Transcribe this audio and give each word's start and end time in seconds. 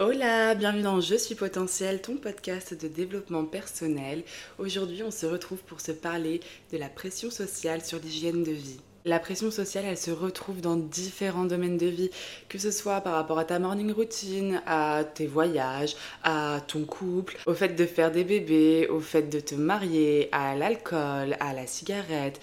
Hola, 0.00 0.54
bienvenue 0.54 0.82
dans 0.82 1.00
Je 1.00 1.16
suis 1.16 1.34
potentiel, 1.34 2.00
ton 2.00 2.18
podcast 2.18 2.72
de 2.80 2.86
développement 2.86 3.44
personnel. 3.44 4.22
Aujourd'hui, 4.60 5.02
on 5.02 5.10
se 5.10 5.26
retrouve 5.26 5.58
pour 5.64 5.80
se 5.80 5.90
parler 5.90 6.38
de 6.70 6.78
la 6.78 6.88
pression 6.88 7.32
sociale 7.32 7.84
sur 7.84 7.98
l'hygiène 7.98 8.44
de 8.44 8.52
vie. 8.52 8.78
La 9.04 9.18
pression 9.18 9.50
sociale, 9.50 9.86
elle 9.88 9.98
se 9.98 10.12
retrouve 10.12 10.60
dans 10.60 10.76
différents 10.76 11.46
domaines 11.46 11.78
de 11.78 11.86
vie, 11.86 12.10
que 12.48 12.58
ce 12.58 12.70
soit 12.70 13.00
par 13.00 13.14
rapport 13.14 13.40
à 13.40 13.44
ta 13.44 13.58
morning 13.58 13.90
routine, 13.90 14.62
à 14.66 15.02
tes 15.02 15.26
voyages, 15.26 15.96
à 16.22 16.60
ton 16.68 16.84
couple, 16.84 17.36
au 17.46 17.54
fait 17.54 17.70
de 17.70 17.84
faire 17.84 18.12
des 18.12 18.22
bébés, 18.22 18.86
au 18.86 19.00
fait 19.00 19.22
de 19.22 19.40
te 19.40 19.56
marier, 19.56 20.28
à 20.30 20.54
l'alcool, 20.54 21.36
à 21.40 21.52
la 21.54 21.66
cigarette 21.66 22.40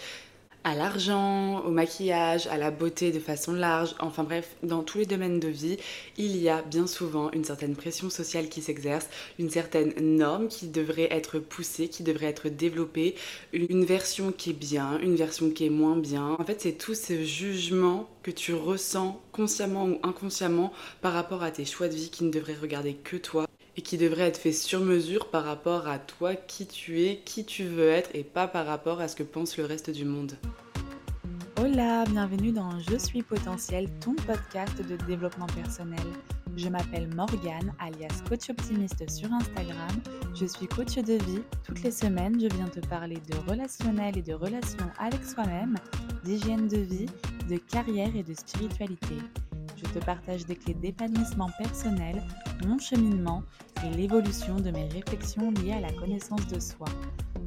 à 0.66 0.74
l'argent, 0.74 1.60
au 1.60 1.70
maquillage, 1.70 2.48
à 2.48 2.58
la 2.58 2.72
beauté 2.72 3.12
de 3.12 3.20
façon 3.20 3.54
large, 3.54 3.94
enfin 4.00 4.24
bref, 4.24 4.56
dans 4.64 4.82
tous 4.82 4.98
les 4.98 5.06
domaines 5.06 5.40
de 5.40 5.48
vie, 5.48 5.78
il 6.18 6.36
y 6.38 6.50
a 6.50 6.64
bien 6.64 6.88
souvent 6.88 7.30
une 7.34 7.44
certaine 7.44 7.76
pression 7.76 8.10
sociale 8.10 8.50
qui 8.50 8.64
s'exerce, 8.64 9.08
une 9.38 9.52
certaine 9.52 9.94
norme 10.02 10.48
qui 10.48 10.68
devrait 10.68 11.08
être 11.12 11.38
poussée, 11.38 11.88
qui 11.88 12.02
devrait 12.02 12.26
être 12.26 12.50
développée, 12.50 13.14
une 13.54 13.86
version 13.86 14.32
qui 14.32 14.50
est 14.50 14.54
bien, 14.54 14.98
une 15.04 15.16
version 15.16 15.52
qui 15.52 15.68
est 15.68 15.70
moins 15.70 15.98
bien. 15.98 16.36
En 16.40 16.44
fait, 16.44 16.60
c'est 16.60 16.80
tous 16.80 16.96
ces 16.96 17.26
jugements 17.26 18.10
que 18.24 18.32
tu 18.32 18.56
ressens 18.56 19.22
consciemment 19.32 19.86
ou 19.86 20.00
inconsciemment 20.02 20.74
par 21.02 21.14
rapport 21.14 21.44
à 21.44 21.52
tes 21.52 21.66
choix 21.66 21.90
de 21.90 21.94
vie 21.94 22.10
qui 22.10 22.24
ne 22.24 22.32
devraient 22.32 22.58
regarder 22.60 22.96
que 22.96 23.18
toi 23.18 23.46
et 23.78 23.82
qui 23.82 23.98
devrait 23.98 24.28
être 24.28 24.38
fait 24.38 24.52
sur 24.52 24.80
mesure 24.80 25.30
par 25.30 25.44
rapport 25.44 25.88
à 25.88 26.00
toi, 26.00 26.36
qui 26.36 26.66
tu 26.66 27.02
es, 27.02 27.22
qui 27.26 27.46
tu 27.46 27.66
veux 27.66 27.90
être 27.90 28.10
et 28.14 28.24
pas 28.24 28.48
par 28.48 28.66
rapport 28.66 29.02
à 29.02 29.08
ce 29.08 29.16
que 29.16 29.24
pense 29.24 29.58
le 29.58 29.66
reste 29.66 29.90
du 29.90 30.06
monde. 30.06 30.34
Hola, 31.62 32.04
bienvenue 32.06 32.52
dans 32.52 32.80
Je 32.80 32.98
suis 32.98 33.24
potentiel, 33.24 33.90
ton 34.00 34.14
podcast 34.14 34.78
de 34.82 34.98
développement 35.06 35.48
personnel. 35.48 36.06
Je 36.58 36.70
m'appelle 36.70 37.14
Morgane, 37.16 37.74
alias 37.80 38.22
coach 38.30 38.50
optimiste 38.50 39.10
sur 39.10 39.32
Instagram. 39.32 40.02
Je 40.36 40.46
suis 40.46 40.68
coach 40.68 40.96
de 40.96 41.14
vie. 41.14 41.42
Toutes 41.66 41.82
les 41.84 41.92
semaines, 41.92 42.40
je 42.40 42.54
viens 42.56 42.68
te 42.68 42.80
parler 42.88 43.18
de 43.30 43.50
relationnel 43.50 44.18
et 44.18 44.22
de 44.22 44.34
relations 44.34 44.90
avec 45.00 45.24
soi-même, 45.24 45.76
d'hygiène 46.24 46.68
de 46.68 46.78
vie, 46.78 47.08
de 47.50 47.58
carrière 47.58 48.14
et 48.16 48.24
de 48.24 48.34
spiritualité. 48.34 49.16
Je 49.76 49.84
te 49.84 50.00
partage 50.00 50.46
des 50.46 50.56
clés 50.56 50.74
d'épanouissement 50.74 51.50
personnel, 51.58 52.24
mon 52.66 52.80
cheminement 52.80 53.44
et 53.86 53.90
l'évolution 53.96 54.56
de 54.56 54.72
mes 54.72 54.88
réflexions 54.88 55.52
liées 55.52 55.74
à 55.74 55.82
la 55.82 55.92
connaissance 55.92 56.48
de 56.48 56.60
soi. 56.60 56.88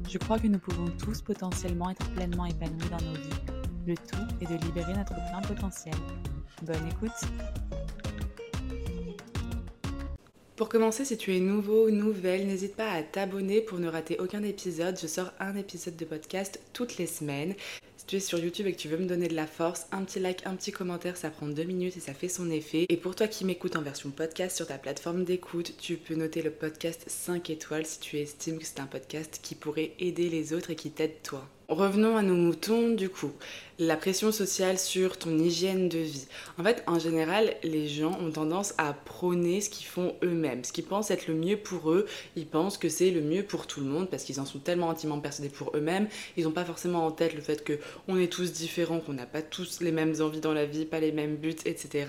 Je 0.08 0.18
crois 0.18 0.38
que 0.38 0.46
nous 0.46 0.58
pouvons 0.58 0.90
tous 1.02 1.22
potentiellement 1.22 1.90
être 1.90 2.06
pleinement 2.12 2.44
épanouis 2.44 2.88
dans 2.90 3.04
nos 3.06 3.14
vies. 3.14 3.40
Le 3.86 3.94
tout 3.94 4.26
est 4.42 4.46
de 4.46 4.62
libérer 4.66 4.92
notre 4.92 5.14
plein 5.14 5.40
potentiel. 5.40 5.94
Bonne 6.62 6.86
écoute 6.88 7.12
Pour 10.54 10.68
commencer, 10.68 11.06
si 11.06 11.16
tu 11.16 11.34
es 11.34 11.40
nouveau 11.40 11.86
ou 11.86 11.90
nouvelle, 11.90 12.46
n'hésite 12.46 12.76
pas 12.76 12.90
à 12.90 13.02
t'abonner 13.02 13.62
pour 13.62 13.78
ne 13.78 13.88
rater 13.88 14.18
aucun 14.18 14.42
épisode. 14.42 14.98
Je 15.00 15.06
sors 15.06 15.30
un 15.40 15.56
épisode 15.56 15.96
de 15.96 16.04
podcast 16.04 16.60
toutes 16.74 16.98
les 16.98 17.06
semaines 17.06 17.54
tu 18.06 18.16
es 18.16 18.20
sur 18.20 18.38
YouTube 18.38 18.66
et 18.66 18.72
que 18.72 18.78
tu 18.78 18.88
veux 18.88 18.98
me 18.98 19.06
donner 19.06 19.28
de 19.28 19.34
la 19.34 19.46
force, 19.46 19.86
un 19.92 20.04
petit 20.04 20.20
like, 20.20 20.46
un 20.46 20.56
petit 20.56 20.72
commentaire, 20.72 21.16
ça 21.16 21.30
prend 21.30 21.48
deux 21.48 21.64
minutes 21.64 21.96
et 21.96 22.00
ça 22.00 22.14
fait 22.14 22.28
son 22.28 22.50
effet. 22.50 22.86
Et 22.88 22.96
pour 22.96 23.14
toi 23.14 23.28
qui 23.28 23.44
m'écoutes 23.44 23.76
en 23.76 23.82
version 23.82 24.10
podcast 24.10 24.56
sur 24.56 24.66
ta 24.66 24.78
plateforme 24.78 25.24
d'écoute, 25.24 25.74
tu 25.78 25.96
peux 25.96 26.14
noter 26.14 26.42
le 26.42 26.50
podcast 26.50 27.04
5 27.06 27.50
étoiles 27.50 27.86
si 27.86 28.00
tu 28.00 28.18
estimes 28.18 28.58
que 28.58 28.66
c'est 28.66 28.80
un 28.80 28.86
podcast 28.86 29.40
qui 29.42 29.54
pourrait 29.54 29.92
aider 29.98 30.28
les 30.28 30.52
autres 30.52 30.70
et 30.70 30.76
qui 30.76 30.90
t'aide 30.90 31.22
toi. 31.22 31.48
Revenons 31.68 32.16
à 32.16 32.22
nos 32.22 32.34
moutons 32.34 32.94
du 32.94 33.10
coup. 33.10 33.30
La 33.78 33.96
pression 33.96 34.32
sociale 34.32 34.76
sur 34.76 35.18
ton 35.18 35.38
hygiène 35.38 35.88
de 35.88 35.98
vie. 35.98 36.26
En 36.58 36.64
fait, 36.64 36.82
en 36.88 36.98
général, 36.98 37.54
les 37.62 37.86
gens 37.86 38.18
ont 38.20 38.32
tendance 38.32 38.74
à 38.76 38.92
prôner 38.92 39.60
ce 39.60 39.70
qu'ils 39.70 39.86
font 39.86 40.16
eux-mêmes, 40.24 40.64
ce 40.64 40.72
qu'ils 40.72 40.86
pensent 40.86 41.12
être 41.12 41.28
le 41.28 41.34
mieux 41.34 41.56
pour 41.56 41.92
eux. 41.92 42.06
Ils 42.34 42.46
pensent 42.46 42.76
que 42.76 42.88
c'est 42.88 43.12
le 43.12 43.20
mieux 43.20 43.44
pour 43.44 43.68
tout 43.68 43.78
le 43.78 43.86
monde 43.86 44.10
parce 44.10 44.24
qu'ils 44.24 44.40
en 44.40 44.46
sont 44.46 44.58
tellement 44.58 44.90
intimement 44.90 45.20
persuadés 45.20 45.50
pour 45.50 45.76
eux-mêmes. 45.76 46.08
Ils 46.36 46.44
n'ont 46.44 46.50
pas 46.50 46.64
forcément 46.64 47.06
en 47.06 47.12
tête 47.12 47.34
le 47.34 47.40
fait 47.40 47.62
que 47.62 47.78
on 48.08 48.18
est 48.18 48.32
tous 48.32 48.50
différents, 48.50 48.98
qu'on 48.98 49.12
n'a 49.12 49.26
pas 49.26 49.42
tous 49.42 49.80
les 49.80 49.92
mêmes 49.92 50.14
envies 50.20 50.40
dans 50.40 50.54
la 50.54 50.66
vie, 50.66 50.86
pas 50.86 50.98
les 50.98 51.12
mêmes 51.12 51.36
buts, 51.36 51.54
etc. 51.64 52.06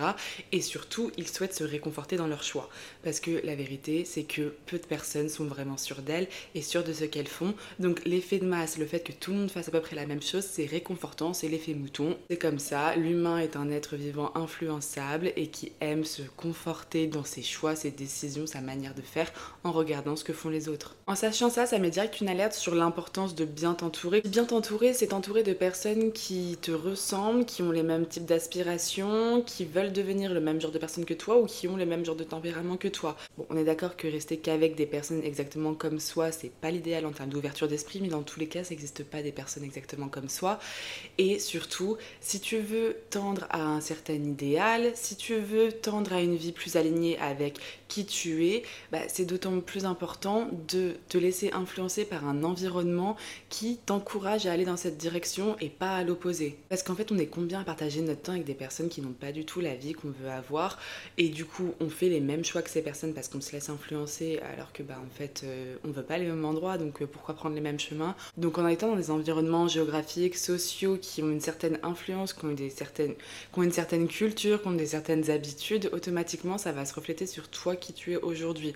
Et 0.51 0.61
surtout, 0.61 1.11
ils 1.17 1.27
souhaitent 1.27 1.53
se 1.53 1.65
réconforter 1.65 2.15
dans 2.15 2.27
leur 2.27 2.41
choix. 2.41 2.69
Parce 3.03 3.19
que 3.19 3.45
la 3.45 3.55
vérité, 3.55 4.05
c'est 4.05 4.23
que 4.23 4.55
peu 4.65 4.79
de 4.79 4.85
personnes 4.85 5.29
sont 5.29 5.45
vraiment 5.45 5.77
sûres 5.77 6.01
d'elles 6.01 6.29
et 6.55 6.63
sûres 6.63 6.83
de 6.83 6.93
ce 6.93 7.03
qu'elles 7.03 7.27
font. 7.27 7.53
Donc 7.77 8.01
l'effet 8.05 8.39
de 8.39 8.45
masse, 8.45 8.79
le 8.79 8.87
fait 8.87 9.01
que 9.01 9.11
tout 9.11 9.29
le 9.29 9.37
monde 9.37 9.48
fasse 9.49 9.67
à 9.67 9.71
peu 9.71 9.81
près 9.81 9.95
la 9.95 10.05
même 10.05 10.21
chose, 10.21 10.43
c'est 10.43 10.65
réconfortant, 10.65 11.33
c'est 11.33 11.47
l'effet 11.47 11.73
mouton. 11.73 12.17
C'est 12.29 12.37
comme 12.37 12.59
ça, 12.59 12.95
l'humain 12.95 13.39
est 13.39 13.55
un 13.55 13.69
être 13.69 13.95
vivant 13.95 14.31
influençable 14.35 15.31
et 15.35 15.47
qui 15.47 15.71
aime 15.81 16.03
se 16.03 16.21
conforter 16.37 17.07
dans 17.07 17.23
ses 17.23 17.41
choix, 17.41 17.75
ses 17.75 17.91
décisions, 17.91 18.47
sa 18.47 18.61
manière 18.61 18.95
de 18.95 19.01
faire 19.01 19.31
en 19.63 19.71
regardant 19.71 20.15
ce 20.15 20.23
que 20.23 20.33
font 20.33 20.49
les 20.49 20.69
autres. 20.69 20.95
En 21.07 21.15
sachant 21.15 21.49
ça, 21.49 21.65
ça 21.65 21.79
met 21.79 21.89
direct 21.89 22.21
une 22.21 22.29
alerte 22.29 22.53
sur 22.53 22.75
l'importance 22.75 23.35
de 23.35 23.45
bien 23.45 23.73
t'entourer. 23.73 24.21
Bien 24.21 24.45
t'entourer, 24.45 24.93
c'est 24.93 25.07
t'entourer 25.07 25.43
de 25.43 25.53
personnes 25.53 26.11
qui 26.11 26.57
te 26.61 26.71
ressemblent, 26.71 27.45
qui 27.45 27.61
ont 27.61 27.71
les 27.71 27.83
mêmes 27.83 28.05
types 28.05 28.25
d'aspirations, 28.25 29.41
qui 29.41 29.65
veulent 29.65 29.93
devenir 29.93 30.33
le 30.33 30.39
même 30.39 30.61
genre 30.61 30.71
de 30.71 30.77
personne 30.77 31.05
que 31.05 31.13
toi 31.13 31.39
ou 31.39 31.45
qui 31.45 31.67
ont 31.67 31.75
le 31.75 31.85
même 31.85 32.05
genre 32.05 32.15
de 32.15 32.23
tempérament 32.23 32.77
que 32.77 32.87
toi. 32.87 33.15
Bon, 33.37 33.45
on 33.49 33.57
est 33.57 33.63
d'accord 33.63 33.97
que 33.97 34.07
rester 34.07 34.37
qu'avec 34.37 34.75
des 34.75 34.85
personnes 34.85 35.23
exactement 35.23 35.73
comme 35.73 35.99
soi, 35.99 36.31
c'est 36.31 36.51
pas 36.51 36.71
l'idéal 36.71 37.05
en 37.05 37.11
termes 37.11 37.29
d'ouverture 37.29 37.67
d'esprit, 37.67 37.99
mais 38.01 38.09
dans 38.09 38.23
tous 38.23 38.39
les 38.39 38.47
cas, 38.47 38.63
ça 38.63 38.71
n'existe 38.71 39.03
pas 39.03 39.21
des 39.21 39.31
personnes 39.31 39.38
exactement 39.63 40.07
comme 40.07 40.29
soi. 40.29 40.59
Et 41.17 41.39
surtout, 41.39 41.97
si 42.21 42.39
tu 42.39 42.59
veux 42.59 42.97
tendre 43.09 43.47
à 43.49 43.61
un 43.61 43.81
certain 43.81 44.13
idéal, 44.13 44.91
si 44.95 45.15
tu 45.15 45.35
veux 45.35 45.71
tendre 45.71 46.13
à 46.13 46.21
une 46.21 46.35
vie 46.35 46.51
plus 46.51 46.75
alignée 46.75 47.17
avec 47.19 47.59
qui 47.87 48.05
tu 48.05 48.45
es, 48.47 48.63
bah, 48.91 48.99
c'est 49.07 49.25
d'autant 49.25 49.59
plus 49.59 49.85
important 49.85 50.49
de 50.67 50.93
te 51.09 51.17
laisser 51.17 51.51
influencer 51.51 52.05
par 52.05 52.25
un 52.27 52.43
environnement 52.43 53.15
qui 53.49 53.77
t'encourage 53.85 54.45
à 54.45 54.51
aller 54.51 54.65
dans 54.65 54.77
cette 54.77 54.97
direction 54.97 55.57
et 55.59 55.69
pas 55.69 55.95
à 55.95 56.03
l'opposé. 56.03 56.57
Parce 56.69 56.83
qu'en 56.83 56.95
fait, 56.95 57.11
on 57.11 57.17
est 57.17 57.25
combien 57.25 57.61
à 57.61 57.63
partager 57.63 58.01
notre 58.01 58.21
temps 58.21 58.33
avec 58.33 58.45
des 58.45 58.53
personnes 58.53 58.89
qui 58.89 59.01
n'ont 59.01 59.13
pas 59.13 59.31
du 59.31 59.45
tout 59.45 59.59
la 59.59 59.75
vie 59.75 59.93
qu'on 59.93 60.09
veut 60.09 60.29
avoir 60.29 60.77
et 61.17 61.29
du 61.29 61.45
coup, 61.45 61.73
on 61.79 61.89
fait 61.89 62.09
les 62.09 62.19
mêmes 62.19 62.45
choix 62.45 62.61
que 62.61 62.69
ces 62.69 62.81
personnes 62.81 63.13
parce 63.13 63.27
qu'on 63.27 63.41
se 63.41 63.51
laisse 63.51 63.69
influencer 63.69 64.39
alors 64.53 64.71
que 64.71 64.83
bah 64.83 64.99
en 65.03 65.09
fait, 65.09 65.41
euh, 65.43 65.75
on 65.83 65.91
veut 65.91 66.03
pas 66.03 66.15
aller 66.15 66.29
au 66.29 66.35
même 66.35 66.45
endroit 66.45 66.77
donc 66.77 67.01
euh, 67.01 67.07
pourquoi 67.07 67.33
prendre 67.35 67.55
les 67.55 67.61
mêmes 67.61 67.79
chemins? 67.79 68.15
Donc 68.37 68.57
en 68.57 68.67
étant 68.67 68.89
dans 68.89 68.95
des 68.95 69.11
environnements 69.11 69.28
géographiques, 69.67 70.35
sociaux 70.35 70.97
qui 71.01 71.21
ont 71.23 71.29
une 71.29 71.41
certaine 71.41 71.79
influence, 71.83 72.33
qui 72.33 72.45
ont, 72.45 72.55
qui 72.55 72.71
ont 73.55 73.63
une 73.63 73.71
certaine 73.71 74.07
culture, 74.07 74.61
qui 74.61 74.67
ont 74.67 74.73
des 74.73 74.87
certaines 74.87 75.29
habitudes, 75.29 75.89
automatiquement 75.93 76.57
ça 76.57 76.71
va 76.71 76.85
se 76.85 76.93
refléter 76.93 77.25
sur 77.25 77.49
toi 77.49 77.75
qui 77.75 77.93
tu 77.93 78.13
es 78.13 78.17
aujourd'hui. 78.17 78.73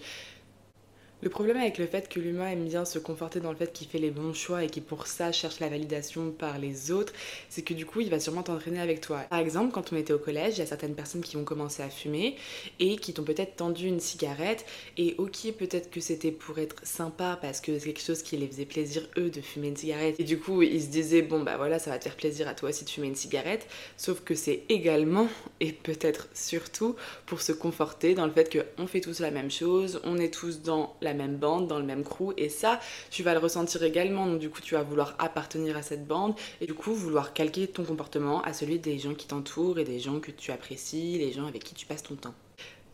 Le 1.23 1.29
problème 1.29 1.55
avec 1.55 1.77
le 1.77 1.87
fait 1.87 2.09
que 2.09 2.19
l'humain 2.19 2.49
aime 2.49 2.65
bien 2.65 2.83
se 2.83 2.99
conforter 2.99 3.39
dans 3.39 3.49
le 3.49 3.55
fait 3.55 3.71
qu'il 3.71 3.87
fait 3.87 3.97
les 3.97 4.11
bons 4.11 4.33
choix 4.33 4.61
et 4.61 4.67
qu'il 4.67 4.83
pour 4.83 5.07
ça 5.07 5.31
cherche 5.31 5.61
la 5.61 5.69
validation 5.69 6.31
par 6.31 6.59
les 6.59 6.91
autres, 6.91 7.13
c'est 7.47 7.61
que 7.61 7.73
du 7.73 7.85
coup 7.85 8.01
il 8.01 8.09
va 8.09 8.19
sûrement 8.19 8.43
t'entraîner 8.43 8.81
avec 8.81 8.99
toi. 8.99 9.19
Par 9.29 9.39
exemple, 9.39 9.71
quand 9.71 9.93
on 9.93 9.95
était 9.95 10.11
au 10.11 10.19
collège, 10.19 10.55
il 10.55 10.59
y 10.59 10.63
a 10.63 10.65
certaines 10.65 10.95
personnes 10.95 11.21
qui 11.21 11.37
ont 11.37 11.45
commencé 11.45 11.81
à 11.81 11.89
fumer 11.89 12.35
et 12.81 12.97
qui 12.97 13.13
t'ont 13.13 13.23
peut-être 13.23 13.55
tendu 13.55 13.87
une 13.87 14.01
cigarette. 14.01 14.65
Et 14.97 15.15
ok 15.17 15.53
peut-être 15.57 15.89
que 15.91 16.01
c'était 16.01 16.31
pour 16.31 16.59
être 16.59 16.75
sympa 16.85 17.39
parce 17.41 17.61
que 17.61 17.79
c'est 17.79 17.93
quelque 17.93 18.01
chose 18.01 18.21
qui 18.21 18.35
les 18.35 18.47
faisait 18.47 18.65
plaisir 18.65 19.07
eux 19.17 19.29
de 19.29 19.39
fumer 19.39 19.69
une 19.69 19.77
cigarette. 19.77 20.19
Et 20.19 20.25
du 20.25 20.37
coup 20.37 20.61
ils 20.61 20.81
se 20.81 20.87
disaient 20.87 21.21
bon 21.21 21.41
bah 21.41 21.55
voilà 21.55 21.79
ça 21.79 21.89
va 21.89 21.99
te 21.99 22.03
faire 22.03 22.17
plaisir 22.17 22.49
à 22.49 22.53
toi 22.53 22.73
si 22.73 22.83
tu 22.83 22.95
fumais 22.95 23.07
une 23.07 23.15
cigarette, 23.15 23.65
sauf 23.95 24.19
que 24.25 24.35
c'est 24.35 24.63
également 24.67 25.29
et 25.61 25.71
peut-être 25.71 26.27
surtout 26.33 26.97
pour 27.25 27.41
se 27.41 27.53
conforter 27.53 28.13
dans 28.13 28.25
le 28.25 28.33
fait 28.33 28.53
qu'on 28.77 28.87
fait 28.87 28.99
tous 28.99 29.21
la 29.21 29.31
même 29.31 29.49
chose, 29.49 30.01
on 30.03 30.17
est 30.17 30.33
tous 30.33 30.61
dans 30.61 30.97
la 30.99 31.12
même 31.13 31.37
bande, 31.37 31.67
dans 31.67 31.79
le 31.79 31.85
même 31.85 32.03
crew. 32.03 32.33
Et 32.37 32.49
ça, 32.49 32.79
tu 33.09 33.23
vas 33.23 33.33
le 33.33 33.39
ressentir 33.39 33.83
également. 33.83 34.25
Donc 34.25 34.39
du 34.39 34.49
coup, 34.49 34.61
tu 34.61 34.75
vas 34.75 34.83
vouloir 34.83 35.15
appartenir 35.19 35.77
à 35.77 35.81
cette 35.81 36.07
bande 36.07 36.35
et 36.61 36.65
du 36.65 36.73
coup 36.73 36.93
vouloir 36.93 37.33
calquer 37.33 37.67
ton 37.67 37.83
comportement 37.83 38.41
à 38.41 38.53
celui 38.53 38.79
des 38.79 38.99
gens 38.99 39.13
qui 39.13 39.27
t'entourent 39.27 39.79
et 39.79 39.83
des 39.83 39.99
gens 39.99 40.19
que 40.19 40.31
tu 40.31 40.51
apprécies, 40.51 41.17
les 41.17 41.31
gens 41.31 41.45
avec 41.47 41.63
qui 41.63 41.75
tu 41.75 41.85
passes 41.85 42.03
ton 42.03 42.15
temps. 42.15 42.35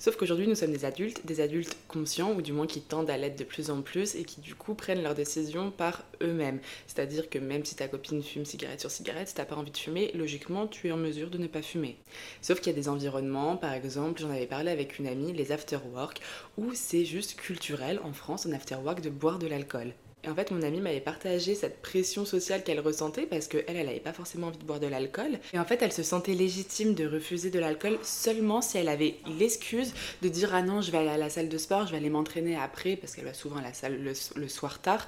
Sauf 0.01 0.15
qu'aujourd'hui, 0.15 0.47
nous 0.47 0.55
sommes 0.55 0.71
des 0.71 0.85
adultes, 0.85 1.25
des 1.25 1.41
adultes 1.41 1.75
conscients, 1.89 2.31
ou 2.31 2.41
du 2.41 2.53
moins 2.53 2.67
qui 2.67 2.79
tendent 2.79 3.09
à 3.09 3.17
l'être 3.17 3.37
de 3.37 3.43
plus 3.43 3.69
en 3.69 3.81
plus, 3.81 4.15
et 4.15 4.23
qui 4.23 4.39
du 4.39 4.55
coup 4.55 4.73
prennent 4.73 5.03
leurs 5.03 5.13
décisions 5.13 5.71
par 5.71 6.05
eux-mêmes. 6.21 6.61
C'est-à-dire 6.87 7.29
que 7.29 7.37
même 7.37 7.65
si 7.65 7.75
ta 7.75 7.89
copine 7.89 8.23
fume 8.23 8.45
cigarette 8.45 8.79
sur 8.79 8.89
cigarette, 8.89 9.27
si 9.27 9.35
t'as 9.35 9.43
pas 9.43 9.57
envie 9.57 9.71
de 9.71 9.77
fumer, 9.77 10.13
logiquement, 10.13 10.67
tu 10.67 10.87
es 10.87 10.93
en 10.93 10.97
mesure 10.97 11.29
de 11.29 11.37
ne 11.37 11.47
pas 11.47 11.61
fumer. 11.61 11.97
Sauf 12.41 12.61
qu'il 12.61 12.71
y 12.71 12.75
a 12.75 12.79
des 12.79 12.87
environnements, 12.87 13.57
par 13.57 13.73
exemple, 13.73 14.21
j'en 14.21 14.29
avais 14.29 14.47
parlé 14.47 14.71
avec 14.71 14.99
une 14.99 15.07
amie, 15.07 15.33
les 15.33 15.51
after-work, 15.51 16.21
où 16.57 16.73
c'est 16.73 17.03
juste 17.03 17.35
culturel 17.35 17.99
en 18.01 18.13
France, 18.13 18.45
en 18.45 18.53
after-work, 18.53 19.01
de 19.01 19.09
boire 19.09 19.37
de 19.37 19.47
l'alcool. 19.47 19.91
Et 20.25 20.29
en 20.29 20.35
fait, 20.35 20.51
mon 20.51 20.61
amie 20.63 20.81
m'avait 20.81 20.99
partagé 20.99 21.55
cette 21.55 21.81
pression 21.81 22.25
sociale 22.25 22.63
qu'elle 22.63 22.81
ressentait 22.81 23.25
parce 23.25 23.47
qu'elle, 23.47 23.63
elle 23.67 23.85
n'avait 23.85 24.01
pas 24.01 24.11
forcément 24.11 24.47
envie 24.47 24.57
de 24.57 24.65
boire 24.65 24.81
de 24.81 24.87
l'alcool. 24.87 25.39
Et 25.53 25.59
en 25.59 25.63
fait, 25.63 25.81
elle 25.81 25.93
se 25.93 26.03
sentait 26.03 26.33
légitime 26.33 26.93
de 26.93 27.07
refuser 27.07 27.49
de 27.49 27.59
l'alcool 27.59 27.97
seulement 28.03 28.61
si 28.61 28.77
elle 28.77 28.89
avait 28.89 29.15
l'excuse 29.39 29.93
de 30.21 30.27
dire 30.27 30.53
Ah 30.53 30.61
non, 30.61 30.81
je 30.81 30.91
vais 30.91 30.97
aller 30.97 31.09
à 31.09 31.17
la 31.17 31.29
salle 31.29 31.47
de 31.47 31.57
sport, 31.57 31.87
je 31.87 31.91
vais 31.91 31.97
aller 31.97 32.09
m'entraîner 32.09 32.57
après 32.57 32.97
parce 32.97 33.15
qu'elle 33.15 33.25
va 33.25 33.33
souvent 33.33 33.57
à 33.57 33.61
la 33.61 33.73
salle 33.73 34.03
le, 34.03 34.47
soir 34.49 34.81
tard. 34.81 35.07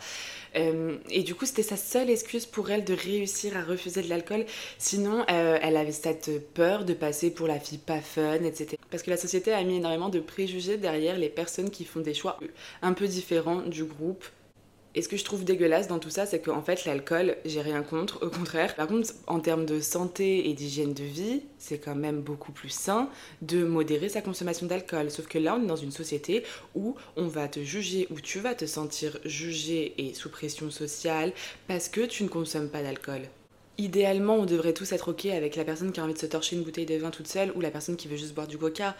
Euh, 0.55 0.97
et 1.09 1.23
du 1.23 1.35
coup, 1.35 1.45
c'était 1.45 1.63
sa 1.63 1.77
seule 1.77 2.09
excuse 2.09 2.45
pour 2.45 2.71
elle 2.71 2.85
de 2.85 2.93
réussir 2.93 3.57
à 3.57 3.63
refuser 3.63 4.03
de 4.03 4.09
l'alcool. 4.09 4.45
Sinon, 4.77 5.25
euh, 5.29 5.59
elle 5.61 5.75
avait 5.75 5.91
cette 5.91 6.53
peur 6.53 6.85
de 6.85 6.93
passer 6.93 7.31
pour 7.31 7.47
la 7.47 7.59
fille 7.59 7.79
pas 7.79 7.99
fun, 7.99 8.43
etc. 8.43 8.77
Parce 8.89 9.03
que 9.03 9.09
la 9.09 9.17
société 9.17 9.51
a 9.51 9.61
mis 9.63 9.77
énormément 9.77 10.07
de 10.07 10.21
préjugés 10.21 10.77
derrière 10.77 11.17
les 11.17 11.29
personnes 11.29 11.69
qui 11.69 11.83
font 11.83 11.99
des 11.99 12.13
choix 12.13 12.39
un 12.81 12.93
peu 12.93 13.07
différents 13.07 13.61
du 13.61 13.83
groupe 13.83 14.23
et 14.93 15.01
ce 15.01 15.07
que 15.07 15.15
je 15.15 15.23
trouve 15.23 15.45
dégueulasse 15.45 15.87
dans 15.87 15.99
tout 15.99 16.09
ça, 16.09 16.25
c'est 16.25 16.41
qu'en 16.41 16.61
fait, 16.61 16.85
l'alcool, 16.85 17.37
j'ai 17.45 17.61
rien 17.61 17.81
contre, 17.81 18.25
au 18.25 18.29
contraire. 18.29 18.75
Par 18.75 18.87
contre, 18.87 19.13
en 19.27 19.39
termes 19.39 19.65
de 19.65 19.79
santé 19.79 20.49
et 20.49 20.53
d'hygiène 20.53 20.93
de 20.93 21.03
vie, 21.03 21.43
c'est 21.57 21.77
quand 21.77 21.95
même 21.95 22.21
beaucoup 22.21 22.51
plus 22.51 22.69
sain 22.69 23.09
de 23.41 23.63
modérer 23.63 24.09
sa 24.09 24.21
consommation 24.21 24.65
d'alcool. 24.65 25.09
Sauf 25.09 25.27
que 25.27 25.37
là, 25.37 25.55
on 25.57 25.63
est 25.63 25.67
dans 25.67 25.75
une 25.77 25.91
société 25.91 26.43
où 26.75 26.95
on 27.15 27.27
va 27.27 27.47
te 27.47 27.63
juger, 27.63 28.07
où 28.11 28.19
tu 28.19 28.39
vas 28.39 28.53
te 28.53 28.65
sentir 28.65 29.17
jugé 29.23 29.93
et 29.97 30.13
sous 30.13 30.29
pression 30.29 30.69
sociale 30.69 31.31
parce 31.67 31.87
que 31.87 32.01
tu 32.01 32.23
ne 32.23 32.29
consommes 32.29 32.69
pas 32.69 32.83
d'alcool. 32.83 33.21
Idéalement, 33.77 34.35
on 34.35 34.45
devrait 34.45 34.73
tous 34.73 34.91
être 34.91 35.09
ok 35.09 35.25
avec 35.25 35.55
la 35.55 35.63
personne 35.63 35.91
qui 35.91 35.99
a 35.99 36.03
envie 36.03 36.13
de 36.13 36.19
se 36.19 36.27
torcher 36.27 36.55
une 36.55 36.61
bouteille 36.61 36.85
de 36.85 36.95
vin 36.97 37.09
toute 37.09 37.27
seule 37.27 37.51
ou 37.55 37.61
la 37.61 37.71
personne 37.71 37.95
qui 37.95 38.07
veut 38.07 38.17
juste 38.17 38.35
boire 38.35 38.45
du 38.45 38.57
coca. 38.57 38.95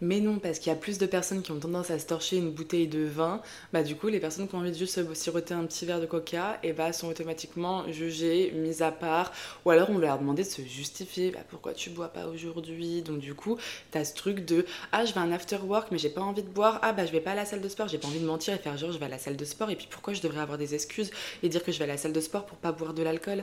Mais 0.00 0.20
non, 0.20 0.38
parce 0.38 0.58
qu'il 0.58 0.70
y 0.70 0.74
a 0.74 0.78
plus 0.78 0.98
de 0.98 1.06
personnes 1.06 1.40
qui 1.42 1.50
ont 1.50 1.58
tendance 1.58 1.90
à 1.90 1.98
se 1.98 2.06
torcher 2.06 2.36
une 2.36 2.50
bouteille 2.50 2.88
de 2.88 3.04
vin, 3.04 3.40
bah 3.72 3.82
du 3.82 3.96
coup, 3.96 4.08
les 4.08 4.20
personnes 4.20 4.46
qui 4.46 4.54
ont 4.54 4.58
envie 4.58 4.70
de 4.70 4.76
juste 4.76 5.14
siroter 5.14 5.54
un 5.54 5.64
petit 5.64 5.86
verre 5.86 6.00
de 6.00 6.06
coca, 6.06 6.58
et 6.62 6.68
eh 6.68 6.72
bah 6.72 6.92
sont 6.92 7.08
automatiquement 7.08 7.90
jugées, 7.90 8.52
mises 8.54 8.82
à 8.82 8.92
part, 8.92 9.32
ou 9.64 9.70
alors 9.70 9.88
on 9.90 9.98
leur 9.98 10.18
demandait 10.18 10.44
de 10.44 10.48
se 10.48 10.62
justifier, 10.62 11.30
bah 11.30 11.40
pourquoi 11.48 11.72
tu 11.72 11.90
bois 11.90 12.08
pas 12.08 12.26
aujourd'hui? 12.26 13.02
Donc 13.02 13.20
du 13.20 13.34
coup, 13.34 13.56
t'as 13.90 14.04
ce 14.04 14.14
truc 14.14 14.44
de 14.44 14.66
ah 14.92 15.04
je 15.04 15.14
vais 15.14 15.20
un 15.20 15.32
after 15.32 15.58
work 15.64 15.88
mais 15.90 15.98
j'ai 15.98 16.10
pas 16.10 16.20
envie 16.20 16.42
de 16.42 16.48
boire, 16.48 16.78
ah 16.82 16.92
bah 16.92 17.06
je 17.06 17.12
vais 17.12 17.20
pas 17.20 17.32
à 17.32 17.36
la 17.36 17.44
salle 17.46 17.60
de 17.62 17.68
sport, 17.68 17.88
j'ai 17.88 17.98
pas 17.98 18.08
envie 18.08 18.20
de 18.20 18.26
mentir 18.26 18.54
et 18.54 18.58
faire 18.58 18.76
genre 18.76 18.92
je 18.92 18.98
vais 18.98 19.06
à 19.06 19.08
la 19.08 19.18
salle 19.18 19.36
de 19.36 19.44
sport, 19.44 19.70
et 19.70 19.76
puis 19.76 19.88
pourquoi 19.90 20.12
je 20.12 20.20
devrais 20.20 20.40
avoir 20.40 20.58
des 20.58 20.74
excuses 20.74 21.10
et 21.42 21.48
dire 21.48 21.64
que 21.64 21.72
je 21.72 21.78
vais 21.78 21.84
à 21.84 21.88
la 21.88 21.96
salle 21.96 22.12
de 22.12 22.20
sport 22.20 22.46
pour 22.46 22.58
pas 22.58 22.72
boire 22.72 22.94
de 22.94 23.02
l'alcool? 23.02 23.42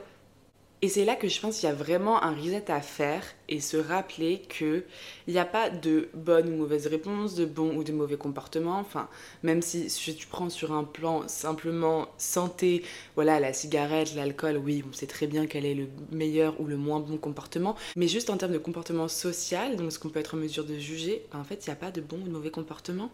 Et 0.85 0.87
c'est 0.87 1.03
là 1.03 1.15
que 1.15 1.27
je 1.27 1.41
pense 1.41 1.57
qu'il 1.57 1.67
y 1.67 1.71
a 1.71 1.73
vraiment 1.73 2.21
un 2.21 2.35
reset 2.35 2.69
à 2.69 2.79
faire 2.79 3.23
et 3.49 3.59
se 3.59 3.75
rappeler 3.75 4.43
qu'il 4.55 4.83
n'y 5.27 5.39
a 5.39 5.43
pas 5.43 5.71
de 5.71 6.09
bonne 6.13 6.47
ou 6.47 6.57
mauvaise 6.57 6.85
réponse, 6.85 7.33
de 7.33 7.45
bon 7.45 7.75
ou 7.75 7.83
de 7.83 7.91
mauvais 7.91 8.17
comportement. 8.17 8.77
Enfin, 8.77 9.09
même 9.41 9.63
si, 9.63 9.89
si 9.89 10.15
tu 10.15 10.27
prends 10.27 10.51
sur 10.51 10.73
un 10.73 10.83
plan 10.83 11.27
simplement 11.27 12.07
santé, 12.19 12.83
voilà, 13.15 13.39
la 13.39 13.51
cigarette, 13.51 14.13
l'alcool, 14.13 14.57
oui, 14.57 14.83
on 14.87 14.93
sait 14.93 15.07
très 15.07 15.25
bien 15.25 15.47
quel 15.47 15.65
est 15.65 15.73
le 15.73 15.87
meilleur 16.11 16.61
ou 16.61 16.67
le 16.67 16.77
moins 16.77 16.99
bon 16.99 17.17
comportement. 17.17 17.75
Mais 17.95 18.07
juste 18.07 18.29
en 18.29 18.37
termes 18.37 18.53
de 18.53 18.59
comportement 18.59 19.07
social, 19.07 19.77
donc 19.77 19.91
ce 19.91 19.97
qu'on 19.97 20.09
peut 20.09 20.19
être 20.19 20.35
en 20.35 20.37
mesure 20.37 20.65
de 20.65 20.77
juger, 20.77 21.25
ben, 21.31 21.39
en 21.39 21.43
fait, 21.43 21.65
il 21.65 21.69
n'y 21.71 21.73
a 21.73 21.77
pas 21.77 21.89
de 21.89 22.01
bon 22.01 22.17
ou 22.17 22.25
de 22.25 22.29
mauvais 22.29 22.51
comportement. 22.51 23.09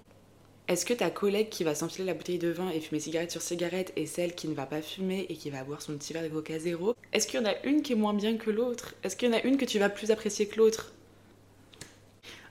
Est-ce 0.68 0.86
que 0.86 0.94
ta 0.94 1.10
collègue 1.10 1.50
qui 1.50 1.64
va 1.64 1.76
s'enfiler 1.76 2.06
la 2.06 2.14
bouteille 2.14 2.38
de 2.38 2.50
vin 2.50 2.70
et 2.70 2.80
fumer 2.80 3.02
cigarette 3.02 3.32
sur 3.32 3.42
cigarette 3.42 3.92
est 3.98 4.06
celle 4.06 4.36
qui 4.36 4.48
ne 4.48 4.54
va 4.54 4.66
pas 4.66 4.82
fumer 4.82 5.26
et 5.28 5.36
qui 5.36 5.50
va 5.50 5.64
boire 5.64 5.82
son 5.82 5.98
petit 5.98 6.14
verre 6.14 6.24
de 6.24 6.30
coca 6.30 6.60
zéro 6.60 6.96
Est-ce 7.12 7.28
qu'il 7.28 7.40
y 7.40 7.44
en 7.44 7.46
a 7.46 7.62
une 7.66 7.82
qui 7.82 7.92
est 7.92 7.96
moins 7.96 8.14
bien 8.14 8.38
que 8.38 8.50
l'autre? 8.50 8.96
Est-ce 9.04 9.16
qu'il 9.16 9.30
y 9.30 9.32
en 9.32 9.36
a 9.36 9.42
une 9.42 9.58
que 9.58 9.66
tu 9.66 9.80
vas 9.80 9.90
plus 9.90 10.12
apprécier 10.12 10.48
que 10.48 10.58
l'autre? 10.58 10.94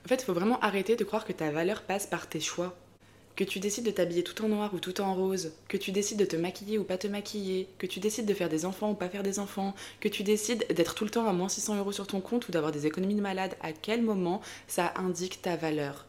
En 0.05 0.07
fait, 0.07 0.21
il 0.21 0.25
faut 0.25 0.33
vraiment 0.33 0.59
arrêter 0.59 0.95
de 0.95 1.03
croire 1.03 1.25
que 1.25 1.33
ta 1.33 1.51
valeur 1.51 1.81
passe 1.81 2.05
par 2.05 2.27
tes 2.27 2.39
choix. 2.39 2.75
Que 3.35 3.43
tu 3.43 3.59
décides 3.59 3.85
de 3.85 3.91
t'habiller 3.91 4.23
tout 4.23 4.43
en 4.43 4.49
noir 4.49 4.71
ou 4.73 4.79
tout 4.79 5.01
en 5.01 5.15
rose, 5.15 5.53
que 5.67 5.77
tu 5.77 5.91
décides 5.91 6.19
de 6.19 6.25
te 6.25 6.35
maquiller 6.35 6.77
ou 6.77 6.83
pas 6.83 6.97
te 6.97 7.07
maquiller, 7.07 7.67
que 7.79 7.87
tu 7.87 7.99
décides 7.99 8.25
de 8.25 8.33
faire 8.33 8.49
des 8.49 8.65
enfants 8.65 8.91
ou 8.91 8.93
pas 8.93 9.09
faire 9.09 9.23
des 9.23 9.39
enfants, 9.39 9.73
que 9.99 10.09
tu 10.09 10.21
décides 10.23 10.65
d'être 10.69 10.93
tout 10.95 11.05
le 11.05 11.11
temps 11.11 11.27
à 11.27 11.33
moins 11.33 11.49
600 11.49 11.77
euros 11.77 11.91
sur 11.91 12.07
ton 12.07 12.19
compte 12.19 12.47
ou 12.49 12.51
d'avoir 12.51 12.71
des 12.71 12.85
économies 12.85 13.15
de 13.15 13.21
malade, 13.21 13.55
à 13.61 13.71
quel 13.71 14.01
moment 14.03 14.41
ça 14.67 14.93
indique 14.97 15.41
ta 15.41 15.55
valeur? 15.55 16.05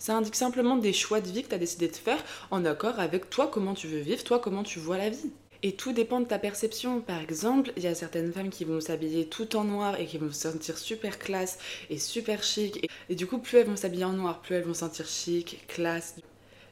Ça 0.00 0.16
indique 0.16 0.34
simplement 0.34 0.76
des 0.76 0.92
choix 0.92 1.20
de 1.20 1.28
vie 1.28 1.44
que 1.44 1.50
tu 1.50 1.54
as 1.54 1.58
décidé 1.58 1.86
de 1.86 1.94
faire 1.94 2.24
en 2.50 2.64
accord 2.64 2.98
avec 2.98 3.30
toi, 3.30 3.46
comment 3.46 3.74
tu 3.74 3.86
veux 3.86 4.00
vivre, 4.00 4.24
toi, 4.24 4.40
comment 4.40 4.64
tu 4.64 4.80
vois 4.80 4.98
la 4.98 5.10
vie. 5.10 5.30
Et 5.62 5.72
tout 5.72 5.92
dépend 5.92 6.20
de 6.20 6.24
ta 6.24 6.38
perception. 6.38 7.02
Par 7.02 7.20
exemple, 7.20 7.70
il 7.76 7.82
y 7.82 7.86
a 7.86 7.94
certaines 7.94 8.32
femmes 8.32 8.48
qui 8.48 8.64
vont 8.64 8.80
s'habiller 8.80 9.26
tout 9.26 9.56
en 9.56 9.64
noir 9.64 10.00
et 10.00 10.06
qui 10.06 10.16
vont 10.16 10.32
se 10.32 10.50
sentir 10.50 10.78
super 10.78 11.18
classe 11.18 11.58
et 11.90 11.98
super 11.98 12.42
chic. 12.42 12.88
Et, 13.10 13.14
du 13.14 13.26
coup, 13.26 13.38
plus 13.38 13.58
elles 13.58 13.66
vont 13.66 13.76
s'habiller 13.76 14.04
en 14.04 14.14
noir, 14.14 14.40
plus 14.40 14.54
elles 14.54 14.64
vont 14.64 14.72
se 14.72 14.80
sentir 14.80 15.06
chic, 15.06 15.62
classe. 15.68 16.14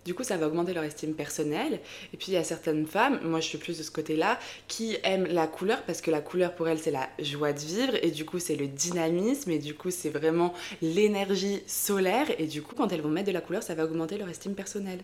Du 0.08 0.14
coup, 0.14 0.24
ça 0.24 0.38
va 0.38 0.46
augmenter 0.46 0.72
leur 0.72 0.84
estime 0.84 1.12
personnelle. 1.12 1.80
Et 2.14 2.16
puis, 2.16 2.28
il 2.28 2.32
y 2.32 2.38
a 2.38 2.42
certaines 2.42 2.86
femmes, 2.86 3.20
moi 3.24 3.40
je 3.40 3.46
suis 3.46 3.58
plus 3.58 3.76
de 3.76 3.82
ce 3.82 3.90
côté-là, 3.90 4.38
qui 4.66 4.96
aiment 5.04 5.26
la 5.26 5.46
couleur 5.46 5.82
parce 5.82 6.00
que 6.00 6.10
la 6.10 6.22
couleur 6.22 6.54
pour 6.54 6.66
elles, 6.66 6.78
c'est 6.78 6.90
la 6.90 7.10
joie 7.18 7.52
de 7.52 7.58
vivre. 7.58 7.92
Et 8.02 8.10
du 8.10 8.24
coup, 8.24 8.38
c'est 8.38 8.56
le 8.56 8.68
dynamisme. 8.68 9.50
Et 9.50 9.58
du 9.58 9.74
coup, 9.74 9.90
c'est 9.90 10.08
vraiment 10.08 10.54
l'énergie 10.80 11.62
solaire. 11.66 12.26
Et 12.38 12.46
du 12.46 12.62
coup, 12.62 12.74
quand 12.74 12.90
elles 12.90 13.02
vont 13.02 13.10
mettre 13.10 13.26
de 13.26 13.32
la 13.32 13.42
couleur, 13.42 13.62
ça 13.62 13.74
va 13.74 13.84
augmenter 13.84 14.16
leur 14.16 14.30
estime 14.30 14.54
personnelle. 14.54 15.00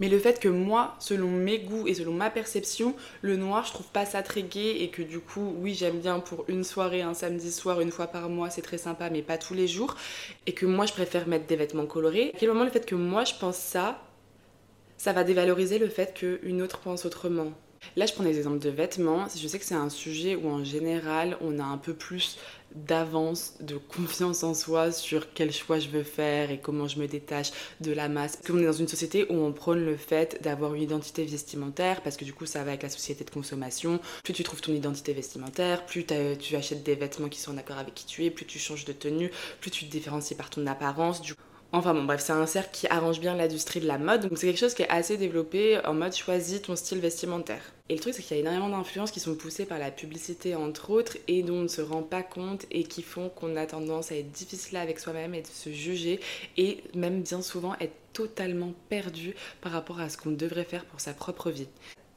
Mais 0.00 0.08
le 0.08 0.18
fait 0.18 0.40
que 0.40 0.48
moi, 0.48 0.96
selon 0.98 1.28
mes 1.28 1.58
goûts 1.58 1.86
et 1.86 1.94
selon 1.94 2.12
ma 2.12 2.30
perception, 2.30 2.94
le 3.22 3.36
noir, 3.36 3.64
je 3.64 3.72
trouve 3.72 3.86
pas 3.86 4.04
ça 4.04 4.22
très 4.22 4.42
gai 4.42 4.82
et 4.82 4.90
que 4.90 5.02
du 5.02 5.20
coup, 5.20 5.54
oui, 5.58 5.74
j'aime 5.74 6.00
bien 6.00 6.20
pour 6.20 6.44
une 6.48 6.64
soirée, 6.64 7.02
un 7.02 7.14
samedi 7.14 7.50
soir, 7.52 7.80
une 7.80 7.90
fois 7.90 8.08
par 8.08 8.28
mois, 8.28 8.50
c'est 8.50 8.62
très 8.62 8.78
sympa, 8.78 9.08
mais 9.10 9.22
pas 9.22 9.38
tous 9.38 9.54
les 9.54 9.68
jours. 9.68 9.96
Et 10.46 10.52
que 10.52 10.66
moi, 10.66 10.86
je 10.86 10.92
préfère 10.92 11.26
mettre 11.28 11.46
des 11.46 11.56
vêtements 11.56 11.86
colorés. 11.86 12.32
À 12.34 12.38
quel 12.38 12.48
moment 12.50 12.64
le 12.64 12.70
fait 12.70 12.84
que 12.84 12.94
moi, 12.94 13.24
je 13.24 13.34
pense 13.34 13.56
ça, 13.56 14.02
ça 14.96 15.12
va 15.12 15.24
dévaloriser 15.24 15.78
le 15.78 15.88
fait 15.88 16.14
qu'une 16.14 16.62
autre 16.62 16.78
pense 16.78 17.04
autrement. 17.04 17.52
Là, 17.94 18.06
je 18.06 18.12
prends 18.12 18.24
des 18.24 18.36
exemples 18.36 18.58
de 18.58 18.70
vêtements. 18.70 19.26
Je 19.34 19.46
sais 19.46 19.58
que 19.58 19.64
c'est 19.64 19.74
un 19.74 19.90
sujet 19.90 20.34
où 20.34 20.48
en 20.48 20.64
général, 20.64 21.36
on 21.40 21.58
a 21.58 21.64
un 21.64 21.78
peu 21.78 21.94
plus 21.94 22.36
d'avance, 22.74 23.54
de 23.60 23.76
confiance 23.76 24.42
en 24.42 24.52
soi 24.52 24.92
sur 24.92 25.32
quel 25.32 25.52
choix 25.52 25.78
je 25.78 25.88
veux 25.88 26.02
faire 26.02 26.50
et 26.50 26.58
comment 26.58 26.88
je 26.88 26.98
me 26.98 27.06
détache 27.06 27.52
de 27.80 27.92
la 27.92 28.08
masse. 28.08 28.36
Parce 28.36 28.48
qu'on 28.48 28.58
est 28.58 28.66
dans 28.66 28.72
une 28.72 28.88
société 28.88 29.24
où 29.30 29.34
on 29.34 29.52
prône 29.52 29.84
le 29.84 29.96
fait 29.96 30.42
d'avoir 30.42 30.74
une 30.74 30.82
identité 30.82 31.24
vestimentaire 31.24 32.02
parce 32.02 32.16
que 32.16 32.24
du 32.24 32.34
coup 32.34 32.44
ça 32.44 32.64
va 32.64 32.70
avec 32.70 32.82
la 32.82 32.90
société 32.90 33.24
de 33.24 33.30
consommation. 33.30 34.00
Plus 34.24 34.34
tu 34.34 34.42
trouves 34.42 34.60
ton 34.60 34.72
identité 34.74 35.12
vestimentaire, 35.14 35.86
plus 35.86 36.04
tu 36.04 36.56
achètes 36.56 36.82
des 36.82 36.96
vêtements 36.96 37.28
qui 37.28 37.40
sont 37.40 37.52
en 37.54 37.58
accord 37.58 37.78
avec 37.78 37.94
qui 37.94 38.04
tu 38.04 38.24
es, 38.24 38.30
plus 38.30 38.44
tu 38.44 38.58
changes 38.58 38.84
de 38.84 38.92
tenue, 38.92 39.30
plus 39.60 39.70
tu 39.70 39.86
te 39.86 39.90
différencies 39.90 40.34
par 40.34 40.50
ton 40.50 40.66
apparence. 40.66 41.22
Du 41.22 41.34
Enfin 41.72 41.94
bon, 41.94 42.04
bref, 42.04 42.22
c'est 42.24 42.32
un 42.32 42.46
cercle 42.46 42.70
qui 42.72 42.86
arrange 42.86 43.20
bien 43.20 43.34
l'industrie 43.34 43.80
de 43.80 43.86
la 43.86 43.98
mode. 43.98 44.28
Donc 44.28 44.38
c'est 44.38 44.46
quelque 44.46 44.58
chose 44.58 44.74
qui 44.74 44.82
est 44.82 44.88
assez 44.88 45.16
développé 45.16 45.78
en 45.84 45.94
mode 45.94 46.14
choisis 46.14 46.62
ton 46.62 46.76
style 46.76 47.00
vestimentaire. 47.00 47.60
Et 47.88 47.94
le 47.94 48.00
truc, 48.00 48.14
c'est 48.14 48.22
qu'il 48.22 48.36
y 48.36 48.40
a 48.40 48.42
énormément 48.42 48.68
d'influences 48.68 49.10
qui 49.10 49.20
sont 49.20 49.34
poussées 49.34 49.66
par 49.66 49.78
la 49.78 49.90
publicité, 49.90 50.54
entre 50.54 50.90
autres, 50.90 51.18
et 51.28 51.42
dont 51.42 51.56
on 51.56 51.62
ne 51.62 51.68
se 51.68 51.82
rend 51.82 52.02
pas 52.02 52.22
compte 52.22 52.66
et 52.70 52.84
qui 52.84 53.02
font 53.02 53.28
qu'on 53.28 53.56
a 53.56 53.66
tendance 53.66 54.10
à 54.10 54.16
être 54.16 54.30
difficile 54.30 54.76
avec 54.76 54.98
soi-même 54.98 55.34
et 55.34 55.42
de 55.42 55.46
se 55.46 55.70
juger 55.70 56.20
et 56.56 56.82
même 56.94 57.22
bien 57.22 57.42
souvent 57.42 57.74
être 57.80 57.94
totalement 58.12 58.72
perdu 58.88 59.34
par 59.60 59.72
rapport 59.72 60.00
à 60.00 60.08
ce 60.08 60.16
qu'on 60.16 60.30
devrait 60.30 60.64
faire 60.64 60.84
pour 60.86 61.00
sa 61.00 61.12
propre 61.12 61.50
vie. 61.50 61.68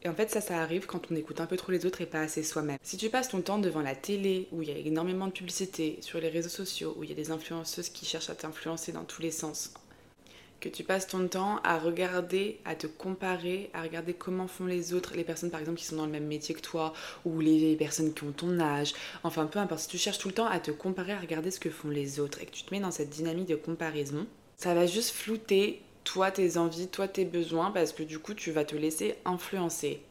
Et 0.04 0.08
en 0.08 0.14
fait, 0.14 0.30
ça, 0.30 0.40
ça 0.40 0.62
arrive 0.62 0.86
quand 0.86 1.12
on 1.12 1.16
écoute 1.16 1.42
un 1.42 1.46
peu 1.46 1.58
trop 1.58 1.72
les 1.72 1.86
autres 1.86 2.02
et 2.02 2.06
pas 2.06 2.22
assez 2.22 2.42
soi-même. 2.44 2.78
Si 2.84 2.96
tu 2.96 3.10
passes 3.10 3.30
ton 3.30 3.42
temps 3.42 3.60
devant 3.60 3.82
la 3.82 3.96
télé, 3.96 4.48
où 4.52 4.62
il 4.62 4.70
y 4.70 4.72
a 4.72 4.78
énormément 4.78 5.28
de 5.28 5.34
publicité, 5.34 5.98
sur 6.02 6.22
les 6.22 6.30
réseaux 6.30 6.50
sociaux, 6.50 6.96
où 6.98 7.04
il 7.04 7.10
y 7.10 7.14
a 7.14 7.16
des 7.16 7.32
influenceuses 7.32 7.90
qui 7.90 8.06
cherchent 8.06 8.30
à 8.30 8.36
t'influencer 8.36 8.94
dans 8.94 9.04
tous 9.04 9.22
les 9.22 9.32
sens, 9.32 9.74
que 10.60 10.70
tu 10.70 10.84
passes 10.84 11.08
ton 11.08 11.28
temps 11.28 11.60
à 11.64 11.78
regarder, 11.80 12.60
à 12.66 12.76
te 12.76 12.88
comparer, 12.88 13.70
à 13.74 13.82
regarder 13.82 14.14
comment 14.14 14.48
font 14.48 14.66
les 14.66 14.94
autres, 14.94 15.16
les 15.16 15.24
personnes 15.24 15.52
par 15.52 15.60
exemple 15.60 15.78
qui 15.78 15.86
sont 15.86 15.96
dans 15.96 16.06
le 16.06 16.12
même 16.12 16.28
métier 16.28 16.54
que 16.56 16.62
toi, 16.62 16.94
ou 17.26 17.40
les 17.40 17.76
personnes 17.76 18.14
qui 18.14 18.24
ont 18.24 18.32
ton 18.32 18.60
âge, 18.60 18.94
enfin 19.24 19.46
peu 19.46 19.60
importe, 19.60 19.82
si 19.82 19.88
tu 19.88 19.98
cherches 19.98 20.18
tout 20.18 20.28
le 20.28 20.34
temps 20.34 20.48
à 20.48 20.60
te 20.60 20.72
comparer, 20.72 21.14
à 21.14 21.20
regarder 21.20 21.52
ce 21.52 21.60
que 21.60 21.70
font 21.70 21.90
les 21.90 22.20
autres, 22.20 22.42
et 22.42 22.46
que 22.46 22.52
tu 22.52 22.64
te 22.64 22.74
mets 22.74 22.82
dans 22.82 22.92
cette 22.92 23.10
dynamique 23.10 23.48
de 23.48 23.56
comparaison, 23.56 24.28
ça 24.58 24.74
va 24.74 24.86
juste 24.86 25.12
flouter 25.12 25.82
toi 26.12 26.32
tes 26.32 26.58
envies, 26.58 26.88
toi 26.88 27.08
tes 27.08 27.24
besoins, 27.24 27.70
parce 27.70 27.94
que 27.94 28.02
du 28.02 28.18
coup 28.18 28.34
tu 28.34 28.50
vas 28.50 28.66
te 28.66 28.76
laisser 28.76 29.16
influencer. 29.26 30.02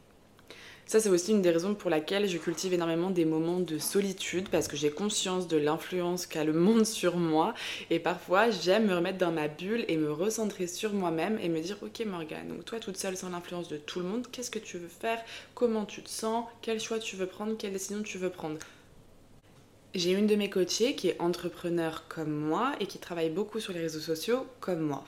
Ça, 0.87 1.00
c'est 1.00 1.09
aussi 1.09 1.33
une 1.33 1.43
des 1.43 1.50
raisons 1.50 1.75
pour 1.75 1.90
laquelle 1.90 2.28
je 2.28 2.38
cultive 2.38 2.73
énormément 2.73 3.11
des 3.11 3.25
moments 3.25 3.59
de 3.59 3.78
solitude 3.78 4.49
parce 4.49 4.69
que 4.69 4.76
j'ai 4.76 4.90
conscience 4.90 5.49
de 5.49 5.57
l'influence 5.57 6.26
qu'a 6.26 6.45
le 6.45 6.52
monde 6.52 6.87
sur 6.87 7.17
moi. 7.17 7.52
Et 7.90 7.99
parfois, 7.99 8.49
j'aime 8.50 8.87
me 8.87 8.95
remettre 8.95 9.19
dans 9.19 9.33
ma 9.33 9.49
bulle 9.49 9.85
et 9.88 9.97
me 9.97 10.12
recentrer 10.12 10.69
sur 10.69 10.93
moi-même 10.93 11.37
et 11.43 11.49
me 11.49 11.61
dire 11.61 11.76
Ok, 11.83 12.00
Morgane, 12.07 12.49
donc 12.49 12.64
toi 12.64 12.78
toute 12.78 12.97
seule 12.97 13.17
sans 13.17 13.31
l'influence 13.31 13.69
de 13.69 13.76
tout 13.76 13.99
le 13.99 14.07
monde, 14.07 14.28
qu'est-ce 14.31 14.52
que 14.52 14.61
tu 14.61 14.78
veux 14.78 14.88
faire? 14.88 15.21
Comment 15.55 15.85
tu 15.85 16.02
te 16.02 16.09
sens? 16.09 16.47
Quel 16.62 16.78
choix 16.78 17.00
tu 17.00 17.17
veux 17.17 17.26
prendre? 17.26 17.57
Quelle 17.59 17.73
décision 17.73 18.02
tu 18.02 18.19
veux 18.19 18.31
prendre? 18.31 18.59
J'ai 19.97 20.12
une 20.12 20.28
de 20.28 20.37
mes 20.37 20.49
coachées 20.49 20.95
qui 20.95 21.09
est 21.09 21.21
entrepreneur 21.21 22.05
comme 22.09 22.31
moi 22.31 22.73
et 22.78 22.87
qui 22.87 22.99
travaille 22.99 23.31
beaucoup 23.31 23.59
sur 23.59 23.73
les 23.73 23.81
réseaux 23.81 23.99
sociaux 23.99 24.47
comme 24.61 24.81
moi. 24.81 25.05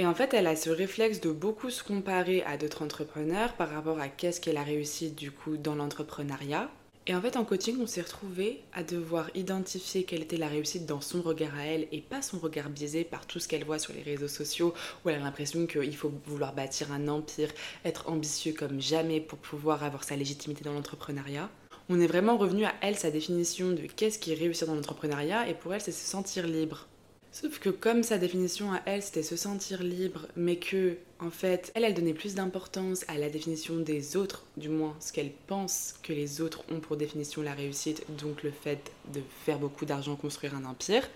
Et 0.00 0.06
en 0.06 0.14
fait, 0.14 0.32
elle 0.32 0.46
a 0.46 0.56
ce 0.56 0.70
réflexe 0.70 1.20
de 1.20 1.30
beaucoup 1.30 1.68
se 1.68 1.84
comparer 1.84 2.42
à 2.44 2.56
d'autres 2.56 2.80
entrepreneurs 2.80 3.52
par 3.52 3.68
rapport 3.68 4.00
à 4.00 4.08
qu'est-ce 4.08 4.40
qu'elle 4.40 4.56
a 4.56 4.62
réussi 4.62 5.10
du 5.10 5.30
coup 5.30 5.58
dans 5.58 5.74
l'entrepreneuriat. 5.74 6.70
Et 7.06 7.14
en 7.14 7.20
fait, 7.20 7.36
en 7.36 7.44
coaching, 7.44 7.76
on 7.82 7.86
s'est 7.86 8.00
retrouvé 8.00 8.62
à 8.72 8.82
devoir 8.82 9.28
identifier 9.34 10.04
quelle 10.04 10.22
était 10.22 10.38
la 10.38 10.48
réussite 10.48 10.86
dans 10.86 11.02
son 11.02 11.20
regard 11.20 11.54
à 11.54 11.66
elle 11.66 11.86
et 11.92 12.00
pas 12.00 12.22
son 12.22 12.38
regard 12.38 12.70
biaisé 12.70 13.04
par 13.04 13.26
tout 13.26 13.40
ce 13.40 13.46
qu'elle 13.46 13.66
voit 13.66 13.78
sur 13.78 13.92
les 13.92 14.00
réseaux 14.00 14.26
sociaux 14.26 14.72
où 15.04 15.10
elle 15.10 15.16
a 15.16 15.22
l'impression 15.22 15.66
qu'il 15.66 15.94
faut 15.94 16.14
vouloir 16.24 16.54
bâtir 16.54 16.92
un 16.92 17.06
empire, 17.06 17.50
être 17.84 18.08
ambitieux 18.08 18.54
comme 18.54 18.80
jamais 18.80 19.20
pour 19.20 19.38
pouvoir 19.38 19.84
avoir 19.84 20.04
sa 20.04 20.16
légitimité 20.16 20.64
dans 20.64 20.72
l'entrepreneuriat. 20.72 21.50
On 21.90 22.00
est 22.00 22.06
vraiment 22.06 22.38
revenu 22.38 22.64
à 22.64 22.72
elle, 22.80 22.96
sa 22.96 23.10
définition 23.10 23.72
de 23.72 23.82
qu'est-ce 23.82 24.18
qui 24.18 24.32
est 24.32 24.36
réussir 24.36 24.66
dans 24.66 24.76
l'entrepreneuriat 24.76 25.46
et 25.46 25.52
pour 25.52 25.74
elle, 25.74 25.82
c'est 25.82 25.92
se 25.92 26.08
sentir 26.08 26.46
libre. 26.46 26.86
Sauf 27.32 27.60
que 27.60 27.70
comme 27.70 28.02
sa 28.02 28.18
définition 28.18 28.72
à 28.72 28.80
elle, 28.86 29.02
c'était 29.02 29.22
se 29.22 29.36
sentir 29.36 29.84
libre, 29.84 30.26
mais 30.34 30.56
que, 30.56 30.96
en 31.20 31.30
fait, 31.30 31.70
elle, 31.74 31.84
elle 31.84 31.94
donnait 31.94 32.12
plus 32.12 32.34
d'importance 32.34 33.04
à 33.06 33.18
la 33.18 33.30
définition 33.30 33.76
des 33.76 34.16
autres, 34.16 34.44
du 34.56 34.68
moins 34.68 34.96
ce 34.98 35.12
qu'elle 35.12 35.30
pense 35.46 35.94
que 36.02 36.12
les 36.12 36.40
autres 36.40 36.64
ont 36.72 36.80
pour 36.80 36.96
définition 36.96 37.42
la 37.42 37.54
réussite, 37.54 38.04
donc 38.18 38.42
le 38.42 38.50
fait 38.50 38.90
de 39.14 39.20
faire 39.44 39.60
beaucoup 39.60 39.84
d'argent, 39.84 40.16
construire 40.16 40.56
un 40.56 40.64
empire, 40.64 41.08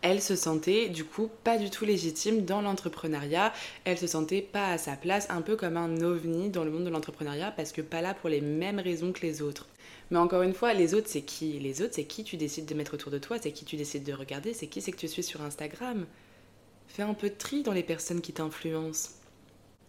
elle 0.00 0.22
se 0.22 0.34
sentait 0.36 0.88
du 0.88 1.04
coup 1.04 1.30
pas 1.44 1.58
du 1.58 1.70
tout 1.70 1.84
légitime 1.84 2.44
dans 2.44 2.62
l'entrepreneuriat, 2.62 3.52
elle 3.84 3.98
se 3.98 4.06
sentait 4.06 4.42
pas 4.42 4.68
à 4.68 4.78
sa 4.78 4.96
place, 4.96 5.26
un 5.30 5.42
peu 5.42 5.56
comme 5.56 5.76
un 5.76 6.00
ovni 6.02 6.50
dans 6.50 6.64
le 6.64 6.70
monde 6.70 6.84
de 6.84 6.90
l'entrepreneuriat 6.90 7.52
parce 7.52 7.72
que 7.72 7.80
pas 7.80 8.02
là 8.02 8.12
pour 8.12 8.28
les 8.28 8.42
mêmes 8.42 8.80
raisons 8.80 9.12
que 9.12 9.22
les 9.22 9.40
autres. 9.40 9.66
Mais 10.14 10.20
encore 10.20 10.42
une 10.42 10.54
fois, 10.54 10.74
les 10.74 10.94
autres 10.94 11.08
c'est 11.08 11.22
qui 11.22 11.58
Les 11.58 11.82
autres 11.82 11.94
c'est 11.94 12.04
qui 12.04 12.22
tu 12.22 12.36
décides 12.36 12.66
de 12.66 12.74
mettre 12.76 12.94
autour 12.94 13.10
de 13.10 13.18
toi, 13.18 13.36
c'est 13.42 13.50
qui 13.50 13.64
tu 13.64 13.74
décides 13.74 14.04
de 14.04 14.12
regarder, 14.12 14.54
c'est 14.54 14.68
qui 14.68 14.80
c'est 14.80 14.92
que 14.92 14.96
tu 14.96 15.08
suis 15.08 15.24
sur 15.24 15.42
Instagram. 15.42 16.06
Fais 16.86 17.02
un 17.02 17.14
peu 17.14 17.30
de 17.30 17.34
tri 17.34 17.64
dans 17.64 17.72
les 17.72 17.82
personnes 17.82 18.20
qui 18.20 18.32
t'influencent. 18.32 19.10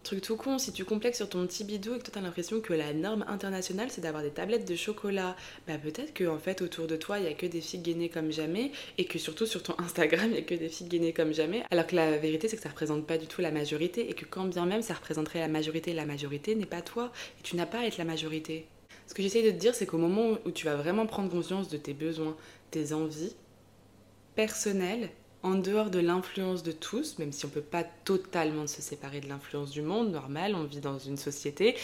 Truc 0.02 0.22
tout 0.22 0.34
con, 0.34 0.58
si 0.58 0.72
tu 0.72 0.84
complexes 0.84 1.18
sur 1.18 1.28
ton 1.28 1.46
petit 1.46 1.62
bidou 1.62 1.94
et 1.94 1.98
que 1.98 2.02
toi 2.02 2.10
t'as 2.12 2.20
l'impression 2.20 2.60
que 2.60 2.72
la 2.72 2.92
norme 2.92 3.24
internationale 3.28 3.88
c'est 3.88 4.00
d'avoir 4.00 4.24
des 4.24 4.32
tablettes 4.32 4.66
de 4.66 4.74
chocolat, 4.74 5.36
bah 5.68 5.78
peut-être 5.78 6.12
que 6.12 6.24
en 6.24 6.40
fait 6.40 6.60
autour 6.60 6.88
de 6.88 6.96
toi 6.96 7.20
il 7.20 7.26
y 7.26 7.28
a 7.28 7.34
que 7.34 7.46
des 7.46 7.60
filles 7.60 7.82
gainées 7.82 8.08
comme 8.08 8.32
jamais 8.32 8.72
et 8.98 9.04
que 9.04 9.20
surtout 9.20 9.46
sur 9.46 9.62
ton 9.62 9.76
Instagram 9.78 10.30
il 10.30 10.34
y 10.34 10.40
a 10.40 10.42
que 10.42 10.56
des 10.56 10.68
filles 10.68 10.88
gainées 10.88 11.12
comme 11.12 11.34
jamais, 11.34 11.62
alors 11.70 11.86
que 11.86 11.94
la 11.94 12.18
vérité 12.18 12.48
c'est 12.48 12.56
que 12.56 12.64
ça 12.64 12.70
représente 12.70 13.06
pas 13.06 13.16
du 13.16 13.28
tout 13.28 13.42
la 13.42 13.52
majorité 13.52 14.10
et 14.10 14.14
que 14.14 14.24
quand 14.24 14.46
bien 14.46 14.66
même 14.66 14.82
ça 14.82 14.94
représenterait 14.94 15.38
la 15.38 15.46
majorité, 15.46 15.92
la 15.92 16.04
majorité 16.04 16.56
n'est 16.56 16.66
pas 16.66 16.82
toi 16.82 17.12
et 17.38 17.42
tu 17.44 17.54
n'as 17.54 17.66
pas 17.66 17.78
à 17.78 17.84
être 17.84 17.98
la 17.98 18.04
majorité. 18.04 18.66
Ce 19.06 19.14
que 19.14 19.22
j'essaye 19.22 19.44
de 19.44 19.50
te 19.50 19.56
dire 19.56 19.74
c'est 19.74 19.86
qu'au 19.86 19.98
moment 19.98 20.38
où 20.44 20.50
tu 20.50 20.66
vas 20.66 20.76
vraiment 20.76 21.06
prendre 21.06 21.30
conscience 21.30 21.68
de 21.68 21.76
tes 21.76 21.94
besoins, 21.94 22.36
tes 22.70 22.92
envies 22.92 23.34
personnelles 24.34 25.10
en 25.42 25.54
dehors 25.54 25.90
de 25.90 26.00
l'influence 26.00 26.62
de 26.62 26.72
tous, 26.72 27.18
même 27.18 27.32
si 27.32 27.44
on 27.44 27.48
ne 27.48 27.54
peut 27.54 27.60
pas 27.60 27.84
totalement 28.04 28.66
se 28.66 28.82
séparer 28.82 29.20
de 29.20 29.28
l'influence 29.28 29.70
du 29.70 29.82
monde, 29.82 30.10
normal, 30.10 30.54
on 30.54 30.64
vit 30.64 30.80
dans 30.80 30.98
une 30.98 31.16
société, 31.16 31.76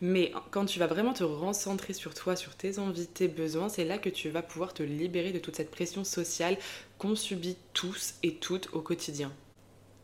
mais 0.00 0.32
quand 0.50 0.64
tu 0.64 0.78
vas 0.78 0.86
vraiment 0.86 1.12
te 1.12 1.24
recentrer 1.24 1.92
sur 1.92 2.14
toi, 2.14 2.36
sur 2.36 2.54
tes 2.54 2.78
envies, 2.78 3.06
tes 3.06 3.28
besoins, 3.28 3.68
c'est 3.68 3.84
là 3.84 3.98
que 3.98 4.08
tu 4.08 4.30
vas 4.30 4.42
pouvoir 4.42 4.72
te 4.72 4.82
libérer 4.82 5.32
de 5.32 5.38
toute 5.38 5.56
cette 5.56 5.70
pression 5.70 6.04
sociale 6.04 6.56
qu'on 6.98 7.16
subit 7.16 7.56
tous 7.74 8.14
et 8.22 8.34
toutes 8.34 8.70
au 8.72 8.80
quotidien. 8.80 9.32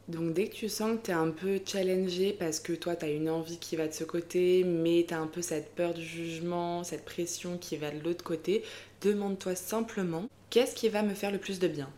Donc 0.09 0.35
dès 0.35 0.47
que 0.49 0.55
tu 0.55 0.69
sens 0.69 0.99
que 0.99 1.07
tu 1.07 1.11
es 1.11 1.15
un 1.15 1.31
peu 1.31 1.61
challengé 1.67 2.33
parce 2.33 2.61
que 2.61 2.73
toi 2.73 2.95
tu 2.95 3.05
as 3.05 3.11
une 3.11 3.29
envie 3.29 3.59
qui 3.59 3.75
va 3.75 3.89
de 3.89 3.93
ce 3.93 4.05
côté, 4.05 4.63
mais 4.65 5.05
tu 5.07 5.15
as 5.15 5.19
un 5.19 5.27
peu 5.27 5.43
cette 5.43 5.75
peur 5.75 5.95
du 5.95 6.05
jugement, 6.05 6.85
cette 6.85 7.05
pression 7.05 7.59
qui 7.59 7.77
va 7.77 7.91
de 7.91 8.03
l'autre 8.05 8.23
côté, 8.23 8.63
demande-toi 9.03 9.57
simplement 9.57 10.27
qu'est-ce 10.51 10.77
qui 10.77 10.89
va 10.89 11.03
me 11.03 11.15
faire 11.15 11.33
le 11.33 11.39
plus 11.39 11.59
de 11.59 11.67
bien? 11.67 11.91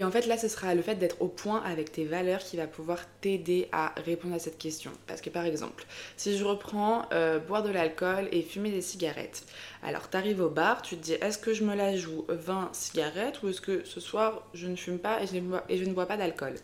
Et 0.00 0.04
en 0.04 0.10
fait, 0.10 0.26
là, 0.26 0.38
ce 0.38 0.48
sera 0.48 0.74
le 0.74 0.80
fait 0.80 0.94
d'être 0.94 1.20
au 1.20 1.28
point 1.28 1.62
avec 1.62 1.92
tes 1.92 2.06
valeurs 2.06 2.38
qui 2.40 2.56
va 2.56 2.66
pouvoir 2.66 3.00
t'aider 3.20 3.68
à 3.70 3.92
répondre 3.98 4.34
à 4.34 4.38
cette 4.38 4.56
question. 4.56 4.92
Parce 5.06 5.20
que 5.20 5.28
par 5.28 5.44
exemple, 5.44 5.84
si 6.16 6.38
je 6.38 6.42
reprends 6.42 7.02
euh, 7.12 7.38
boire 7.38 7.62
de 7.62 7.68
l'alcool 7.68 8.26
et 8.32 8.40
fumer 8.40 8.70
des 8.70 8.80
cigarettes, 8.80 9.44
alors 9.82 10.08
tu 10.08 10.16
arrives 10.16 10.40
au 10.40 10.48
bar, 10.48 10.80
tu 10.80 10.96
te 10.96 11.02
dis 11.02 11.12
est-ce 11.12 11.36
que 11.36 11.52
je 11.52 11.64
me 11.64 11.74
la 11.74 11.94
joue? 11.96 12.24
20 12.30 12.70
cigarettes 12.72 13.42
ou 13.42 13.48
est-ce 13.50 13.60
que 13.60 13.84
ce 13.84 14.00
soir 14.00 14.48
je 14.54 14.68
ne 14.68 14.76
fume 14.76 14.98
pas 14.98 15.18
et 15.22 15.26
je 15.76 15.84
ne 15.84 15.92
bois 15.92 16.06
pas 16.06 16.16
d'alcool? 16.16 16.54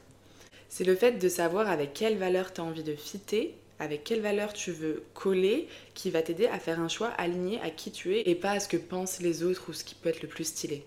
C'est 0.69 0.85
le 0.85 0.97
fait 0.97 1.13
de 1.13 1.29
savoir 1.29 1.71
avec 1.71 1.93
quelle 1.93 2.19
valeur 2.19 2.53
tu 2.53 2.61
as 2.61 2.65
envie 2.65 2.83
de 2.83 2.95
fitter 2.95 3.55
avec 3.79 4.05
quelle 4.05 4.21
valeur 4.21 4.53
tu 4.53 4.73
veux 4.73 5.05
coller 5.15 5.69
qui 5.95 6.11
va 6.11 6.23
t'aider 6.23 6.47
à 6.47 6.59
faire 6.59 6.81
un 6.81 6.89
choix 6.89 7.09
aligné 7.09 7.61
à 7.61 7.71
qui 7.71 7.91
tu 7.91 8.17
es 8.17 8.23
et 8.27 8.35
pas 8.35 8.53
à 8.53 8.61
ce 8.61 8.69
que 8.69 8.77
pensent 8.77 9.21
les 9.21 9.43
autres 9.43 9.65
ou 9.69 9.73
ce 9.73 9.85
qui 9.85 9.95
peut 9.95 10.09
être 10.09 10.23
le 10.23 10.29
plus 10.29 10.45
stylé. 10.45 10.85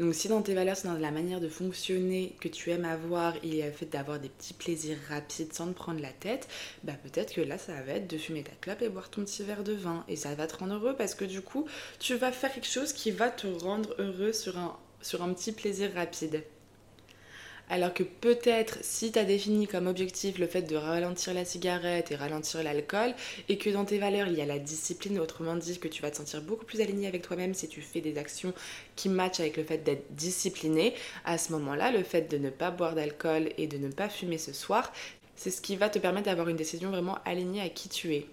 Donc 0.00 0.14
si 0.14 0.26
dans 0.26 0.42
tes 0.42 0.54
valeurs, 0.54 0.76
c'est 0.76 0.88
dans 0.88 0.94
la 0.94 1.12
manière 1.12 1.40
de 1.40 1.48
fonctionner 1.48 2.34
que 2.40 2.48
tu 2.48 2.70
aimes 2.70 2.84
avoir, 2.84 3.34
il 3.44 3.54
y 3.54 3.62
a 3.62 3.66
le 3.66 3.72
fait 3.72 3.86
d'avoir 3.86 4.18
des 4.18 4.28
petits 4.28 4.54
plaisirs 4.54 4.98
rapides 5.08 5.52
sans 5.52 5.68
te 5.68 5.72
prendre 5.72 6.00
la 6.00 6.12
tête, 6.12 6.48
bah 6.82 6.94
peut-être 7.00 7.32
que 7.32 7.40
là, 7.40 7.58
ça 7.58 7.80
va 7.82 7.92
être 7.92 8.08
de 8.08 8.18
fumer 8.18 8.42
ta 8.42 8.52
clope 8.60 8.82
et 8.82 8.88
boire 8.88 9.08
ton 9.08 9.24
petit 9.24 9.44
verre 9.44 9.62
de 9.62 9.72
vin. 9.72 10.04
Et 10.08 10.16
ça 10.16 10.34
va 10.34 10.48
te 10.48 10.56
rendre 10.56 10.74
heureux 10.74 10.96
parce 10.96 11.14
que 11.14 11.24
du 11.24 11.42
coup, 11.42 11.66
tu 12.00 12.16
vas 12.16 12.32
faire 12.32 12.52
quelque 12.52 12.66
chose 12.66 12.92
qui 12.92 13.12
va 13.12 13.30
te 13.30 13.46
rendre 13.46 13.94
heureux 13.98 14.32
sur 14.32 14.58
un, 14.58 14.76
sur 15.00 15.22
un 15.22 15.32
petit 15.32 15.52
plaisir 15.52 15.92
rapide. 15.94 16.42
Alors 17.70 17.92
que 17.92 18.02
peut-être 18.02 18.78
si 18.80 19.12
tu 19.12 19.18
as 19.18 19.24
défini 19.24 19.66
comme 19.66 19.88
objectif 19.88 20.38
le 20.38 20.46
fait 20.46 20.62
de 20.62 20.74
ralentir 20.74 21.34
la 21.34 21.44
cigarette 21.44 22.10
et 22.10 22.16
ralentir 22.16 22.62
l'alcool, 22.62 23.14
et 23.50 23.58
que 23.58 23.68
dans 23.68 23.84
tes 23.84 23.98
valeurs 23.98 24.26
il 24.26 24.38
y 24.38 24.40
a 24.40 24.46
la 24.46 24.58
discipline, 24.58 25.18
autrement 25.18 25.54
dit 25.54 25.78
que 25.78 25.88
tu 25.88 26.00
vas 26.00 26.10
te 26.10 26.16
sentir 26.16 26.40
beaucoup 26.40 26.64
plus 26.64 26.80
aligné 26.80 27.06
avec 27.06 27.22
toi-même 27.22 27.52
si 27.52 27.68
tu 27.68 27.82
fais 27.82 28.00
des 28.00 28.16
actions 28.16 28.54
qui 28.96 29.10
matchent 29.10 29.40
avec 29.40 29.58
le 29.58 29.64
fait 29.64 29.78
d'être 29.78 30.06
discipliné, 30.14 30.94
à 31.26 31.36
ce 31.36 31.52
moment-là, 31.52 31.90
le 31.90 32.02
fait 32.02 32.30
de 32.30 32.38
ne 32.38 32.50
pas 32.50 32.70
boire 32.70 32.94
d'alcool 32.94 33.50
et 33.58 33.66
de 33.66 33.76
ne 33.76 33.88
pas 33.88 34.08
fumer 34.08 34.38
ce 34.38 34.54
soir, 34.54 34.90
c'est 35.36 35.50
ce 35.50 35.60
qui 35.60 35.76
va 35.76 35.90
te 35.90 35.98
permettre 35.98 36.26
d'avoir 36.26 36.48
une 36.48 36.56
décision 36.56 36.90
vraiment 36.90 37.18
alignée 37.24 37.60
à 37.60 37.68
qui 37.68 37.88
tu 37.88 38.14
es. 38.14 38.26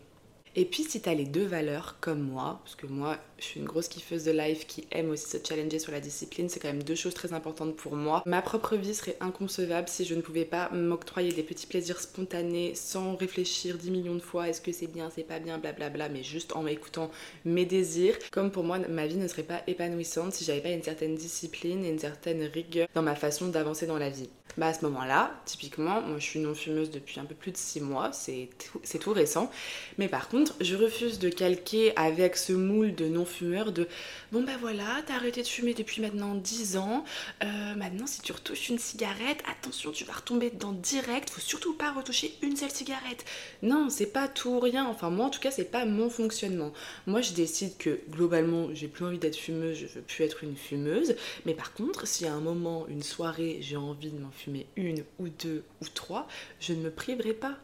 Et 0.58 0.64
puis 0.64 0.84
si 0.84 1.02
tu 1.02 1.10
as 1.10 1.14
les 1.14 1.26
deux 1.26 1.46
valeurs 1.46 1.98
comme 2.00 2.22
moi, 2.22 2.62
parce 2.64 2.76
que 2.76 2.88
moi 2.88 3.18
je 3.40 3.44
suis 3.44 3.60
une 3.60 3.66
grosse 3.66 3.90
kiffeuse 3.90 4.24
de 4.24 4.32
life 4.32 4.66
qui 4.66 4.88
aime 4.92 5.10
aussi 5.10 5.30
se 5.30 5.38
challenger 5.46 5.80
sur 5.80 5.92
la 5.92 6.00
discipline, 6.00 6.48
c'est 6.48 6.62
quand 6.62 6.70
même 6.70 6.84
deux 6.84 6.96
choses 6.96 7.14
très 7.14 7.34
importantes 7.34 7.76
pour 7.76 7.98
moi. 7.98 8.24
Ma 8.26 8.42
propre 8.42 8.78
vie 8.78 8.96
serait 8.96 9.18
inconcevable 9.20 9.90
si 9.90 10.06
je 10.06 10.16
ne 10.16 10.22
pouvais 10.22 10.46
pas 10.46 10.70
m'octroyer 10.70 11.34
des 11.34 11.44
petits 11.44 11.68
plaisirs 11.68 12.00
spontanés 12.00 12.74
sans 12.74 13.18
réfléchir 13.18 13.78
10 13.78 13.92
millions 13.92 14.16
de 14.16 14.22
fois 14.22 14.48
est-ce 14.48 14.62
que 14.62 14.72
c'est 14.72 14.88
bien, 14.88 15.12
c'est 15.14 15.24
pas 15.24 15.40
bien, 15.40 15.58
blablabla, 15.58 16.08
mais 16.08 16.24
juste 16.24 16.56
en 16.56 16.64
m'écoutant 16.64 17.12
mes 17.44 17.66
désirs. 17.66 18.18
Comme 18.32 18.50
pour 18.50 18.64
moi 18.64 18.80
ma 18.80 19.08
vie 19.08 19.18
ne 19.18 19.28
serait 19.28 19.44
pas 19.44 19.62
épanouissante 19.68 20.32
si 20.32 20.46
j'avais 20.46 20.62
pas 20.62 20.70
une 20.70 20.84
certaine 20.84 21.16
discipline 21.16 21.84
et 21.84 21.90
une 21.90 22.00
certaine 22.00 22.44
rigueur 22.44 22.88
dans 22.94 23.02
ma 23.02 23.16
façon 23.16 23.50
d'avancer 23.50 23.88
dans 23.88 23.98
la 23.98 24.10
vie. 24.10 24.30
Bah 24.58 24.68
à 24.68 24.74
ce 24.74 24.86
moment-là, 24.86 25.32
typiquement, 25.44 26.02
moi 26.02 26.18
je 26.18 26.24
suis 26.24 26.40
non 26.40 26.56
fumeuse 26.56 26.90
depuis 26.90 27.20
un 27.20 27.26
peu 27.26 27.36
plus 27.36 27.52
de 27.52 27.58
6 27.58 27.82
mois, 27.82 28.14
c'est 28.14 28.48
tout, 28.72 28.80
tout 29.00 29.12
récent, 29.12 29.52
mais 29.98 30.08
par 30.08 30.30
contre 30.30 30.56
je 30.62 30.78
refuse 30.78 31.20
de 31.20 31.28
calquer 31.28 31.92
avec 31.98 32.38
ce 32.38 32.54
moule 32.54 32.96
de 32.96 33.10
non-fumeur 33.10 33.74
de 33.74 33.86
bon 34.32 34.44
bah 34.44 34.54
voilà, 34.62 35.02
t'as 35.06 35.16
arrêté 35.16 35.42
de 35.42 35.48
fumer 35.48 35.74
depuis 35.74 36.02
maintenant 36.02 36.36
10 36.36 36.78
ans, 36.78 37.04
euh, 37.44 37.76
maintenant 37.76 38.08
si 38.08 38.22
tu 38.22 38.32
retouches 38.32 38.70
une 38.70 38.80
cigarette, 38.80 39.44
attention, 39.52 39.92
tu 39.92 40.06
vas 40.06 40.14
retomber 40.14 40.50
dedans 40.52 40.72
direct, 40.72 41.30
faut 41.30 41.42
surtout 41.42 41.74
pas 41.74 41.92
retoucher 41.92 42.34
une 42.42 42.56
seule 42.56 42.72
cigarette. 42.72 43.26
Non, 43.62 43.90
c'est 43.90 44.06
pas 44.06 44.30
tout 44.30 44.52
ou 44.52 44.60
rien, 44.62 44.86
enfin 44.86 45.10
moi 45.10 45.26
en 45.26 45.30
tout 45.30 45.42
cas, 45.42 45.52
c'est 45.52 45.70
pas 45.70 45.84
mon 45.84 46.10
fonctionnement. 46.10 46.72
Moi 47.08 47.20
je 47.20 47.34
décide 47.34 47.76
que 47.78 48.00
globalement, 48.10 48.70
j'ai 48.74 48.88
plus 48.88 49.04
envie 49.04 49.20
d'être 49.20 49.36
fumeuse, 49.36 49.78
je 49.78 49.88
veux 49.88 50.02
plus 50.02 50.24
être 50.24 50.46
une 50.46 50.56
fumeuse, 50.56 51.16
mais 51.46 51.54
par 51.54 51.74
contre, 51.74 52.08
si 52.08 52.26
à 52.26 52.34
un 52.34 52.40
moment, 52.40 52.86
une 52.88 53.04
soirée, 53.04 53.58
j'ai 53.60 53.76
envie 53.76 54.12
de 54.12 54.18
m'en 54.18 54.32
fumer 54.32 54.45
une 54.76 55.04
ou 55.20 55.30
deux 55.30 55.64
ou 55.82 55.86
trois, 55.94 56.28
je 56.60 56.74
ne 56.74 56.82
me 56.82 56.92
priverai 56.92 57.34
pas. 57.34 57.58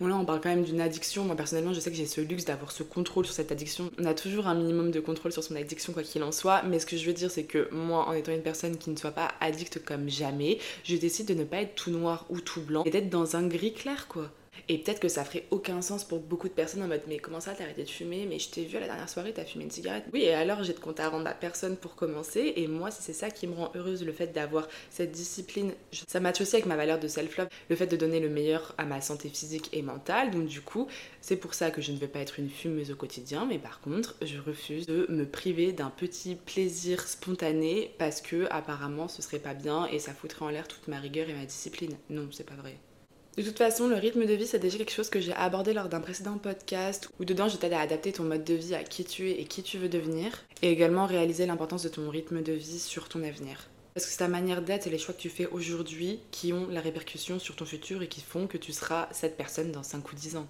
Bon 0.00 0.06
là 0.06 0.16
on 0.16 0.24
parle 0.24 0.40
quand 0.40 0.48
même 0.48 0.64
d'une 0.64 0.80
addiction, 0.80 1.24
moi 1.24 1.36
personnellement 1.36 1.72
je 1.72 1.80
sais 1.80 1.90
que 1.90 1.96
j'ai 1.96 2.06
ce 2.06 2.20
luxe 2.20 2.44
d'avoir 2.44 2.72
ce 2.72 2.82
contrôle 2.82 3.24
sur 3.26 3.34
cette 3.34 3.52
addiction. 3.52 3.90
On 3.98 4.04
a 4.06 4.14
toujours 4.14 4.46
un 4.46 4.54
minimum 4.54 4.90
de 4.90 5.00
contrôle 5.00 5.32
sur 5.32 5.44
son 5.44 5.56
addiction 5.56 5.92
quoi 5.92 6.02
qu'il 6.02 6.22
en 6.22 6.32
soit, 6.32 6.62
mais 6.62 6.78
ce 6.78 6.86
que 6.86 6.96
je 6.96 7.06
veux 7.06 7.12
dire 7.12 7.30
c'est 7.30 7.44
que 7.44 7.68
moi 7.72 8.08
en 8.08 8.12
étant 8.12 8.32
une 8.32 8.42
personne 8.42 8.76
qui 8.76 8.90
ne 8.90 8.96
soit 8.96 9.12
pas 9.12 9.32
addicte 9.40 9.84
comme 9.84 10.08
jamais, 10.08 10.58
je 10.84 10.96
décide 10.96 11.28
de 11.28 11.34
ne 11.34 11.44
pas 11.44 11.58
être 11.58 11.74
tout 11.74 11.90
noir 11.90 12.26
ou 12.30 12.40
tout 12.40 12.62
blanc 12.62 12.82
et 12.84 12.90
d'être 12.90 13.10
dans 13.10 13.36
un 13.36 13.46
gris 13.46 13.74
clair 13.74 14.08
quoi. 14.08 14.30
Et 14.68 14.78
peut-être 14.78 15.00
que 15.00 15.08
ça 15.08 15.24
ferait 15.24 15.46
aucun 15.50 15.82
sens 15.82 16.04
pour 16.04 16.20
beaucoup 16.20 16.48
de 16.48 16.52
personnes 16.52 16.82
en 16.82 16.88
mode 16.88 17.02
mais 17.08 17.18
comment 17.18 17.40
ça 17.40 17.54
t'as 17.54 17.64
arrêté 17.64 17.84
de 17.84 17.88
fumer? 17.88 18.26
Mais 18.26 18.38
je 18.38 18.50
t'ai 18.50 18.64
vu 18.64 18.76
à 18.76 18.80
la 18.80 18.86
dernière 18.86 19.08
soirée, 19.08 19.32
t'as 19.32 19.44
fumé 19.44 19.64
une 19.64 19.70
cigarette. 19.70 20.04
Oui, 20.12 20.22
et 20.22 20.34
alors 20.34 20.62
j'ai 20.62 20.72
de 20.72 20.78
compte 20.78 21.00
à 21.00 21.08
rendre 21.08 21.26
à 21.26 21.34
personne 21.34 21.76
pour 21.76 21.94
commencer. 21.96 22.52
Et 22.56 22.66
moi, 22.66 22.90
c'est 22.90 23.12
ça 23.12 23.30
qui 23.30 23.46
me 23.46 23.54
rend 23.54 23.70
heureuse, 23.74 24.04
le 24.04 24.12
fait 24.12 24.28
d'avoir 24.28 24.68
cette 24.90 25.12
discipline. 25.12 25.72
Ça 26.06 26.20
match 26.20 26.40
aussi 26.40 26.56
avec 26.56 26.66
ma 26.66 26.76
valeur 26.76 26.98
de 26.98 27.08
self-love, 27.08 27.48
le 27.68 27.76
fait 27.76 27.86
de 27.86 27.96
donner 27.96 28.20
le 28.20 28.28
meilleur 28.28 28.74
à 28.78 28.84
ma 28.84 29.00
santé 29.00 29.28
physique 29.28 29.68
et 29.72 29.82
mentale. 29.82 30.30
Donc 30.30 30.46
du 30.46 30.60
coup, 30.60 30.88
c'est 31.20 31.36
pour 31.36 31.54
ça 31.54 31.70
que 31.70 31.82
je 31.82 31.92
ne 31.92 31.98
veux 31.98 32.08
pas 32.08 32.20
être 32.20 32.38
une 32.38 32.50
fumeuse 32.50 32.90
au 32.90 32.96
quotidien. 32.96 33.46
Mais 33.46 33.58
par 33.58 33.80
contre, 33.80 34.16
je 34.22 34.38
refuse 34.38 34.86
de 34.86 35.06
me 35.08 35.26
priver 35.26 35.72
d'un 35.72 35.90
petit 35.90 36.34
plaisir 36.36 37.06
spontané 37.06 37.94
parce 37.98 38.20
que 38.20 38.46
apparemment 38.50 39.08
ce 39.08 39.22
serait 39.22 39.38
pas 39.38 39.54
bien 39.54 39.86
et 39.86 39.98
ça 39.98 40.14
foutrait 40.14 40.44
en 40.44 40.48
l'air 40.48 40.68
toute 40.68 40.88
ma 40.88 40.98
rigueur 40.98 41.28
et 41.28 41.34
ma 41.34 41.44
discipline. 41.44 41.96
Non, 42.10 42.28
c'est 42.32 42.44
pas 42.46 42.54
vrai. 42.54 42.78
De 43.38 43.44
toute 43.44 43.58
façon, 43.58 43.86
le 43.86 43.94
rythme 43.94 44.26
de 44.26 44.32
vie, 44.32 44.48
c'est 44.48 44.58
déjà 44.58 44.78
quelque 44.78 44.90
chose 44.90 45.10
que 45.10 45.20
j'ai 45.20 45.32
abordé 45.32 45.72
lors 45.72 45.88
d'un 45.88 46.00
précédent 46.00 46.38
podcast 46.38 47.08
où 47.20 47.24
dedans 47.24 47.48
je 47.48 47.56
t'aide 47.56 47.72
à 47.72 47.78
adapter 47.78 48.10
ton 48.10 48.24
mode 48.24 48.42
de 48.42 48.54
vie 48.54 48.74
à 48.74 48.82
qui 48.82 49.04
tu 49.04 49.30
es 49.30 49.40
et 49.40 49.44
qui 49.44 49.62
tu 49.62 49.78
veux 49.78 49.88
devenir 49.88 50.44
et 50.60 50.72
également 50.72 51.06
réaliser 51.06 51.46
l'importance 51.46 51.84
de 51.84 51.88
ton 51.88 52.10
rythme 52.10 52.42
de 52.42 52.52
vie 52.52 52.80
sur 52.80 53.08
ton 53.08 53.22
avenir. 53.22 53.68
Parce 53.94 54.06
que 54.06 54.10
c'est 54.10 54.18
ta 54.18 54.26
manière 54.26 54.60
d'être 54.60 54.88
et 54.88 54.90
les 54.90 54.98
choix 54.98 55.14
que 55.14 55.20
tu 55.20 55.30
fais 55.30 55.46
aujourd'hui 55.46 56.18
qui 56.32 56.52
ont 56.52 56.66
la 56.66 56.80
répercussion 56.80 57.38
sur 57.38 57.54
ton 57.54 57.64
futur 57.64 58.02
et 58.02 58.08
qui 58.08 58.22
font 58.22 58.48
que 58.48 58.58
tu 58.58 58.72
seras 58.72 59.06
cette 59.12 59.36
personne 59.36 59.70
dans 59.70 59.84
5 59.84 60.10
ou 60.10 60.16
10 60.16 60.34
ans. 60.34 60.48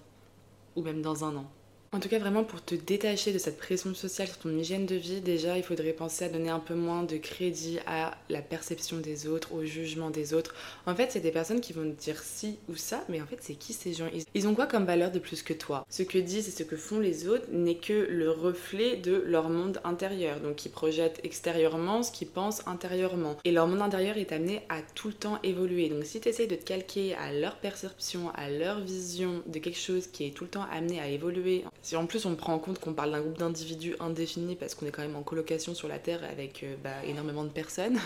Ou 0.75 0.81
même 0.81 1.03
dans 1.03 1.23
un 1.23 1.35
an. 1.35 1.45
En 1.91 1.99
tout 1.99 2.07
cas, 2.07 2.19
vraiment 2.19 2.43
pour 2.43 2.63
te 2.63 2.75
détacher 2.75 3.33
de 3.33 3.39
cette 3.39 3.57
pression 3.57 3.95
sociale 3.95 4.27
sur 4.27 4.37
ton 4.37 4.55
hygiène 4.55 4.85
de 4.85 4.93
vie, 4.93 5.21
déjà, 5.21 5.57
il 5.57 5.63
faudrait 5.63 5.93
penser 5.93 6.23
à 6.23 6.29
donner 6.29 6.49
un 6.49 6.59
peu 6.59 6.75
moins 6.75 7.01
de 7.01 7.17
crédit 7.17 7.79
à 7.87 8.15
la 8.29 8.43
perception 8.43 8.97
des 8.97 9.25
autres, 9.25 9.55
au 9.55 9.65
jugement 9.65 10.11
des 10.11 10.35
autres. 10.35 10.53
En 10.85 10.93
fait, 10.93 11.11
c'est 11.11 11.19
des 11.19 11.31
personnes 11.31 11.61
qui 11.61 11.73
vont 11.73 11.89
te 11.89 11.99
dire 11.99 12.21
ci 12.21 12.59
ou 12.69 12.75
ça, 12.75 13.03
mais 13.09 13.19
en 13.19 13.25
fait, 13.25 13.39
c'est 13.41 13.55
qui 13.55 13.73
ces 13.73 13.93
gens? 13.93 14.07
Ils 14.35 14.47
ont 14.47 14.53
quoi 14.53 14.67
comme 14.67 14.85
valeur 14.85 15.09
de 15.09 15.17
plus 15.17 15.41
que 15.41 15.51
toi? 15.51 15.83
Ce 15.89 16.03
que 16.03 16.19
disent 16.19 16.47
et 16.47 16.51
ce 16.51 16.61
que 16.61 16.75
font 16.75 16.99
les 16.99 17.27
autres 17.27 17.47
n'est 17.51 17.77
que 17.77 18.05
le 18.07 18.29
reflet 18.29 18.97
de 18.97 19.23
leur 19.25 19.49
monde 19.49 19.81
intérieur. 19.83 20.41
Donc, 20.41 20.65
ils 20.67 20.71
projettent 20.71 21.19
extérieurement 21.23 22.03
ce 22.03 22.11
qu'ils 22.11 22.27
pensent 22.27 22.61
intérieurement. 22.67 23.35
Et 23.45 23.51
leur 23.51 23.65
monde 23.65 23.81
intérieur 23.81 24.17
est 24.17 24.31
amené 24.31 24.61
à 24.69 24.83
tout 24.93 25.07
le 25.07 25.15
temps 25.15 25.39
évoluer. 25.41 25.89
Donc, 25.89 26.05
si 26.05 26.21
tu 26.21 26.29
essayes 26.29 26.47
de 26.47 26.55
te 26.55 26.65
calquer 26.65 27.15
à 27.15 27.33
leur 27.33 27.55
perception, 27.55 28.29
à 28.35 28.51
leur 28.51 28.79
vision 28.79 29.41
de 29.47 29.57
quelque 29.57 29.79
chose 29.79 30.05
qui 30.05 30.27
est 30.27 30.35
tout 30.35 30.43
le 30.43 30.51
temps 30.51 30.67
amené 30.71 30.99
à 30.99 31.09
évoluer, 31.09 31.63
si 31.81 31.95
en 31.95 32.05
plus 32.05 32.25
on 32.25 32.35
prend 32.35 32.53
en 32.53 32.59
compte 32.59 32.79
qu'on 32.79 32.93
parle 32.93 33.11
d'un 33.11 33.21
groupe 33.21 33.37
d'individus 33.37 33.95
indéfinis 33.99 34.55
parce 34.55 34.75
qu'on 34.75 34.85
est 34.85 34.91
quand 34.91 35.01
même 35.01 35.15
en 35.15 35.23
colocation 35.23 35.73
sur 35.73 35.87
la 35.87 35.99
Terre 35.99 36.21
avec 36.29 36.63
euh, 36.63 36.75
bah, 36.83 37.03
énormément 37.05 37.43
de 37.43 37.49
personnes, 37.49 37.99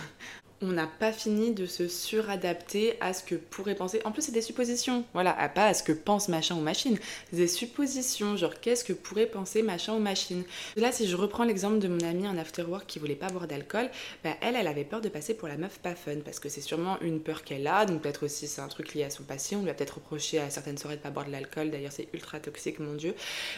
on 0.63 0.71
n'a 0.71 0.87
pas 0.87 1.11
fini 1.11 1.51
de 1.51 1.65
se 1.65 1.87
suradapter 1.87 2.95
à 3.01 3.13
ce 3.13 3.23
que 3.23 3.35
pourrait 3.35 3.75
penser. 3.75 4.01
En 4.05 4.11
plus, 4.11 4.23
c'est 4.23 4.31
des 4.31 4.41
suppositions, 4.41 5.03
voilà, 5.13 5.33
pas 5.53 5.67
à 5.67 5.73
ce 5.73 5.83
que 5.83 5.91
pense 5.91 6.29
machin 6.29 6.55
ou 6.55 6.61
machine. 6.61 6.97
C'est 7.29 7.37
des 7.37 7.47
suppositions, 7.47 8.37
genre 8.37 8.59
qu'est-ce 8.61 8.83
que 8.83 8.93
pourrait 8.93 9.25
penser 9.25 9.61
machin 9.61 9.93
ou 9.93 9.99
machine. 9.99 10.43
Là, 10.77 10.91
si 10.91 11.07
je 11.07 11.15
reprends 11.15 11.43
l'exemple 11.43 11.79
de 11.79 11.87
mon 11.87 11.99
amie 11.99 12.27
en 12.27 12.37
afterwork 12.37 12.87
qui 12.87 12.99
voulait 12.99 13.15
pas 13.15 13.27
boire 13.27 13.47
d'alcool, 13.47 13.89
bah, 14.23 14.31
elle, 14.41 14.55
elle 14.55 14.67
avait 14.67 14.85
peur 14.85 15.01
de 15.01 15.09
passer 15.09 15.33
pour 15.33 15.47
la 15.47 15.57
meuf 15.57 15.79
pas 15.79 15.95
fun 15.95 16.17
parce 16.23 16.39
que 16.39 16.47
c'est 16.47 16.61
sûrement 16.61 16.97
une 17.01 17.19
peur 17.19 17.43
qu'elle 17.43 17.67
a, 17.67 17.85
donc 17.85 18.01
peut-être 18.01 18.23
aussi 18.23 18.47
c'est 18.47 18.61
un 18.61 18.67
truc 18.67 18.93
lié 18.93 19.03
à 19.03 19.09
son 19.09 19.23
passé. 19.23 19.55
On 19.55 19.63
lui 19.63 19.69
a 19.69 19.73
peut-être 19.73 19.95
reproché 19.95 20.39
à 20.39 20.49
certaines 20.49 20.77
soirées 20.77 20.95
de 20.95 21.01
pas 21.01 21.09
boire 21.09 21.25
de 21.25 21.31
l'alcool, 21.31 21.71
d'ailleurs, 21.71 21.91
c'est 21.91 22.07
ultra 22.13 22.39
toxique, 22.39 22.79
mon 22.79 22.93
dieu. 22.93 23.15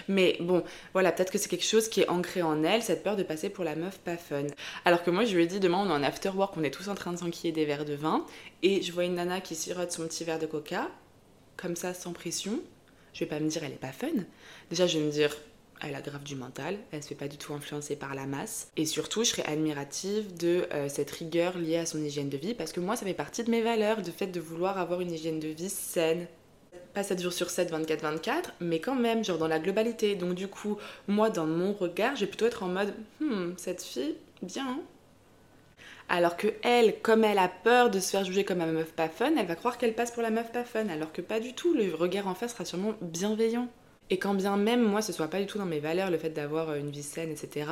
Mais 0.08 0.38
bon, 0.40 0.64
voilà, 0.94 1.12
peut-être 1.12 1.32
que 1.32 1.38
c'est 1.38 1.50
quelque 1.50 1.66
chose 1.66 1.88
qui 1.88 2.02
est 2.02 2.10
ancré 2.10 2.42
en 2.42 2.64
elle, 2.64 2.82
cette 2.82 3.04
peur 3.04 3.16
de 3.16 3.24
passer 3.24 3.50
pour 3.50 3.64
la 3.64 3.76
meuf 3.76 4.00
pas 4.00 4.18
fun. 4.18 4.48
Alors 4.86 5.04
que 5.04 5.12
moi, 5.12 5.26
je 5.26 5.36
lui 5.36 5.44
ai 5.44 5.48
dit 5.48 5.60
demain, 5.60 5.84
on 5.86 5.90
est 5.90 5.94
en 5.94 6.04
afterwork, 6.04 6.56
on 6.58 6.64
est 6.64 6.72
tous 6.72 6.88
en 6.88 6.95
train 6.96 7.14
de 7.14 7.18
s'enquiller 7.18 7.54
des 7.54 7.66
verres 7.66 7.86
de 7.86 7.94
vin, 7.94 8.26
et 8.64 8.82
je 8.82 8.92
vois 8.92 9.04
une 9.06 9.16
nana 9.16 9.42
qui 9.42 9.56
sirote 9.56 9.92
son 9.92 10.08
petit 10.08 10.24
verre 10.24 10.40
de 10.40 10.46
coca, 10.46 10.90
comme 11.58 11.76
ça, 11.76 11.94
sans 11.94 12.14
pression. 12.14 12.60
Je 13.14 13.22
vais 13.22 13.26
pas 13.28 13.40
me 13.40 13.48
dire 13.48 13.64
elle 13.64 13.72
est 13.72 13.76
pas 13.76 13.94
fun. 13.94 14.08
Déjà, 14.70 14.88
je 14.88 14.98
vais 14.98 15.06
me 15.06 15.12
dire 15.12 15.36
elle 15.82 15.96
a 15.96 16.02
grave 16.02 16.24
du 16.24 16.36
mental, 16.36 16.78
elle 16.92 17.04
se 17.04 17.10
fait 17.10 17.16
pas 17.16 17.28
du 17.28 17.38
tout 17.38 17.54
influencer 17.54 17.96
par 17.96 18.16
la 18.16 18.26
masse. 18.26 18.70
Et 18.78 18.86
surtout, 18.86 19.24
je 19.24 19.30
serais 19.30 19.46
admirative 19.46 20.36
de 20.38 20.68
euh, 20.74 20.88
cette 20.90 21.12
rigueur 21.12 21.58
liée 21.58 21.78
à 21.78 21.86
son 21.86 22.04
hygiène 22.04 22.30
de 22.30 22.38
vie, 22.38 22.54
parce 22.54 22.72
que 22.72 22.80
moi, 22.80 22.96
ça 22.96 23.06
fait 23.06 23.14
partie 23.14 23.44
de 23.44 23.52
mes 23.52 23.62
valeurs, 23.62 23.98
le 23.98 24.12
fait 24.12 24.28
de 24.28 24.40
vouloir 24.40 24.78
avoir 24.78 25.02
une 25.02 25.12
hygiène 25.12 25.40
de 25.40 25.50
vie 25.50 25.70
saine. 25.70 26.28
Pas 26.94 27.04
7 27.04 27.22
jours 27.22 27.34
sur 27.34 27.50
7, 27.50 27.74
24-24, 27.74 28.52
mais 28.62 28.80
quand 28.80 28.96
même, 28.96 29.24
genre 29.24 29.38
dans 29.38 29.50
la 29.50 29.60
globalité. 29.60 30.16
Donc 30.16 30.34
du 30.34 30.48
coup, 30.48 30.78
moi, 31.08 31.30
dans 31.30 31.46
mon 31.46 31.74
regard, 31.74 32.16
je 32.16 32.22
vais 32.22 32.28
plutôt 32.28 32.46
être 32.46 32.64
en 32.64 32.70
mode, 32.70 32.94
hmm, 33.20 33.52
cette 33.58 33.84
fille, 33.84 34.16
bien, 34.42 34.66
hein. 34.66 34.80
Alors 36.10 36.38
que 36.38 36.48
elle, 36.62 37.00
comme 37.02 37.24
elle 37.24 37.40
a 37.40 37.48
peur 37.48 37.90
de 37.90 38.00
se 38.00 38.12
faire 38.12 38.24
juger 38.24 38.44
comme 38.44 38.62
un 38.62 38.68
meuf 38.68 38.94
pas 38.94 39.10
fun, 39.10 39.34
elle 39.38 39.48
va 39.48 39.56
croire 39.56 39.78
qu'elle 39.78 39.96
passe 39.96 40.12
pour 40.12 40.22
la 40.22 40.30
meuf 40.30 40.52
pas 40.52 40.64
fun, 40.64 40.88
alors 40.90 41.12
que 41.12 41.22
pas 41.22 41.40
du 41.40 41.54
tout. 41.54 41.74
Le 41.74 41.94
regard 41.96 42.28
en 42.28 42.36
face 42.36 42.54
sera 42.54 42.66
sûrement 42.66 42.94
bienveillant. 43.02 43.68
Et 44.12 44.20
quand 44.20 44.36
bien 44.36 44.56
même 44.56 44.84
moi 44.84 45.02
ce 45.02 45.12
soit 45.12 45.30
pas 45.30 45.40
du 45.40 45.48
tout 45.48 45.58
dans 45.58 45.66
mes 45.66 45.80
valeurs, 45.80 46.12
le 46.12 46.18
fait 46.18 46.30
d'avoir 46.30 46.70
euh, 46.70 46.80
une 46.80 46.92
vie 46.92 47.02
saine, 47.02 47.32
etc. 47.32 47.70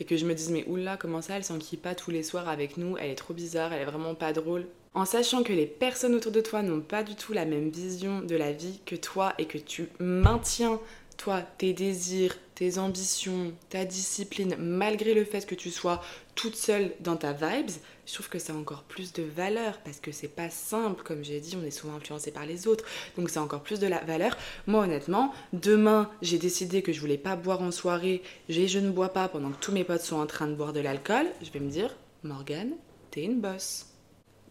Et 0.00 0.04
que 0.04 0.16
je 0.16 0.24
me 0.24 0.34
dise 0.34 0.50
mais 0.50 0.64
oula 0.66 0.96
comment 0.96 1.20
ça 1.20 1.36
elle 1.36 1.44
s'enquille 1.44 1.78
pas 1.78 1.94
tous 1.94 2.10
les 2.10 2.22
soirs 2.22 2.48
avec 2.48 2.78
nous, 2.78 2.96
elle 2.96 3.10
est 3.10 3.16
trop 3.16 3.34
bizarre, 3.34 3.72
elle 3.72 3.82
est 3.82 3.90
vraiment 3.90 4.14
pas 4.14 4.32
drôle. 4.32 4.66
En 4.94 5.04
sachant 5.04 5.42
que 5.42 5.52
les 5.52 5.66
personnes 5.66 6.14
autour 6.14 6.32
de 6.32 6.40
toi 6.40 6.62
n'ont 6.62 6.80
pas 6.80 7.02
du 7.02 7.14
tout 7.14 7.34
la 7.34 7.44
même 7.44 7.68
vision 7.68 8.22
de 8.22 8.34
la 8.34 8.52
vie 8.52 8.80
que 8.86 8.96
toi 8.96 9.34
et 9.36 9.44
que 9.44 9.58
tu 9.58 9.88
maintiens 10.00 10.80
toi, 11.18 11.42
tes 11.42 11.72
désirs, 11.74 12.36
tes 12.54 12.78
ambitions, 12.78 13.52
ta 13.68 13.84
discipline, 13.84 14.56
malgré 14.58 15.12
le 15.12 15.24
fait 15.24 15.44
que 15.46 15.54
tu 15.54 15.70
sois 15.70 16.00
toute 16.38 16.54
seule 16.54 16.92
dans 17.00 17.16
ta 17.16 17.32
vibes, 17.32 17.72
je 18.06 18.14
trouve 18.14 18.28
que 18.28 18.38
ça 18.38 18.52
a 18.52 18.56
encore 18.56 18.84
plus 18.84 19.12
de 19.12 19.24
valeur 19.24 19.76
parce 19.84 19.98
que 19.98 20.12
c'est 20.12 20.28
pas 20.28 20.50
simple, 20.50 21.02
comme 21.02 21.24
j'ai 21.24 21.40
dit, 21.40 21.58
on 21.60 21.66
est 21.66 21.72
souvent 21.72 21.96
influencé 21.96 22.30
par 22.30 22.46
les 22.46 22.68
autres, 22.68 22.84
donc 23.16 23.28
c'est 23.28 23.40
encore 23.40 23.64
plus 23.64 23.80
de 23.80 23.88
la 23.88 23.98
valeur. 24.04 24.36
Moi, 24.68 24.84
honnêtement, 24.84 25.32
demain, 25.52 26.08
j'ai 26.22 26.38
décidé 26.38 26.80
que 26.80 26.92
je 26.92 27.00
voulais 27.00 27.18
pas 27.18 27.34
boire 27.34 27.60
en 27.60 27.72
soirée, 27.72 28.22
et 28.48 28.68
je 28.68 28.78
ne 28.78 28.90
bois 28.90 29.08
pas 29.08 29.26
pendant 29.26 29.50
que 29.50 29.58
tous 29.60 29.72
mes 29.72 29.82
potes 29.82 30.02
sont 30.02 30.20
en 30.20 30.26
train 30.26 30.46
de 30.46 30.54
boire 30.54 30.72
de 30.72 30.78
l'alcool, 30.78 31.26
je 31.42 31.50
vais 31.50 31.58
me 31.58 31.70
dire, 31.70 31.96
Morgane, 32.22 32.70
t'es 33.10 33.24
une 33.24 33.40
bosse. 33.40 33.86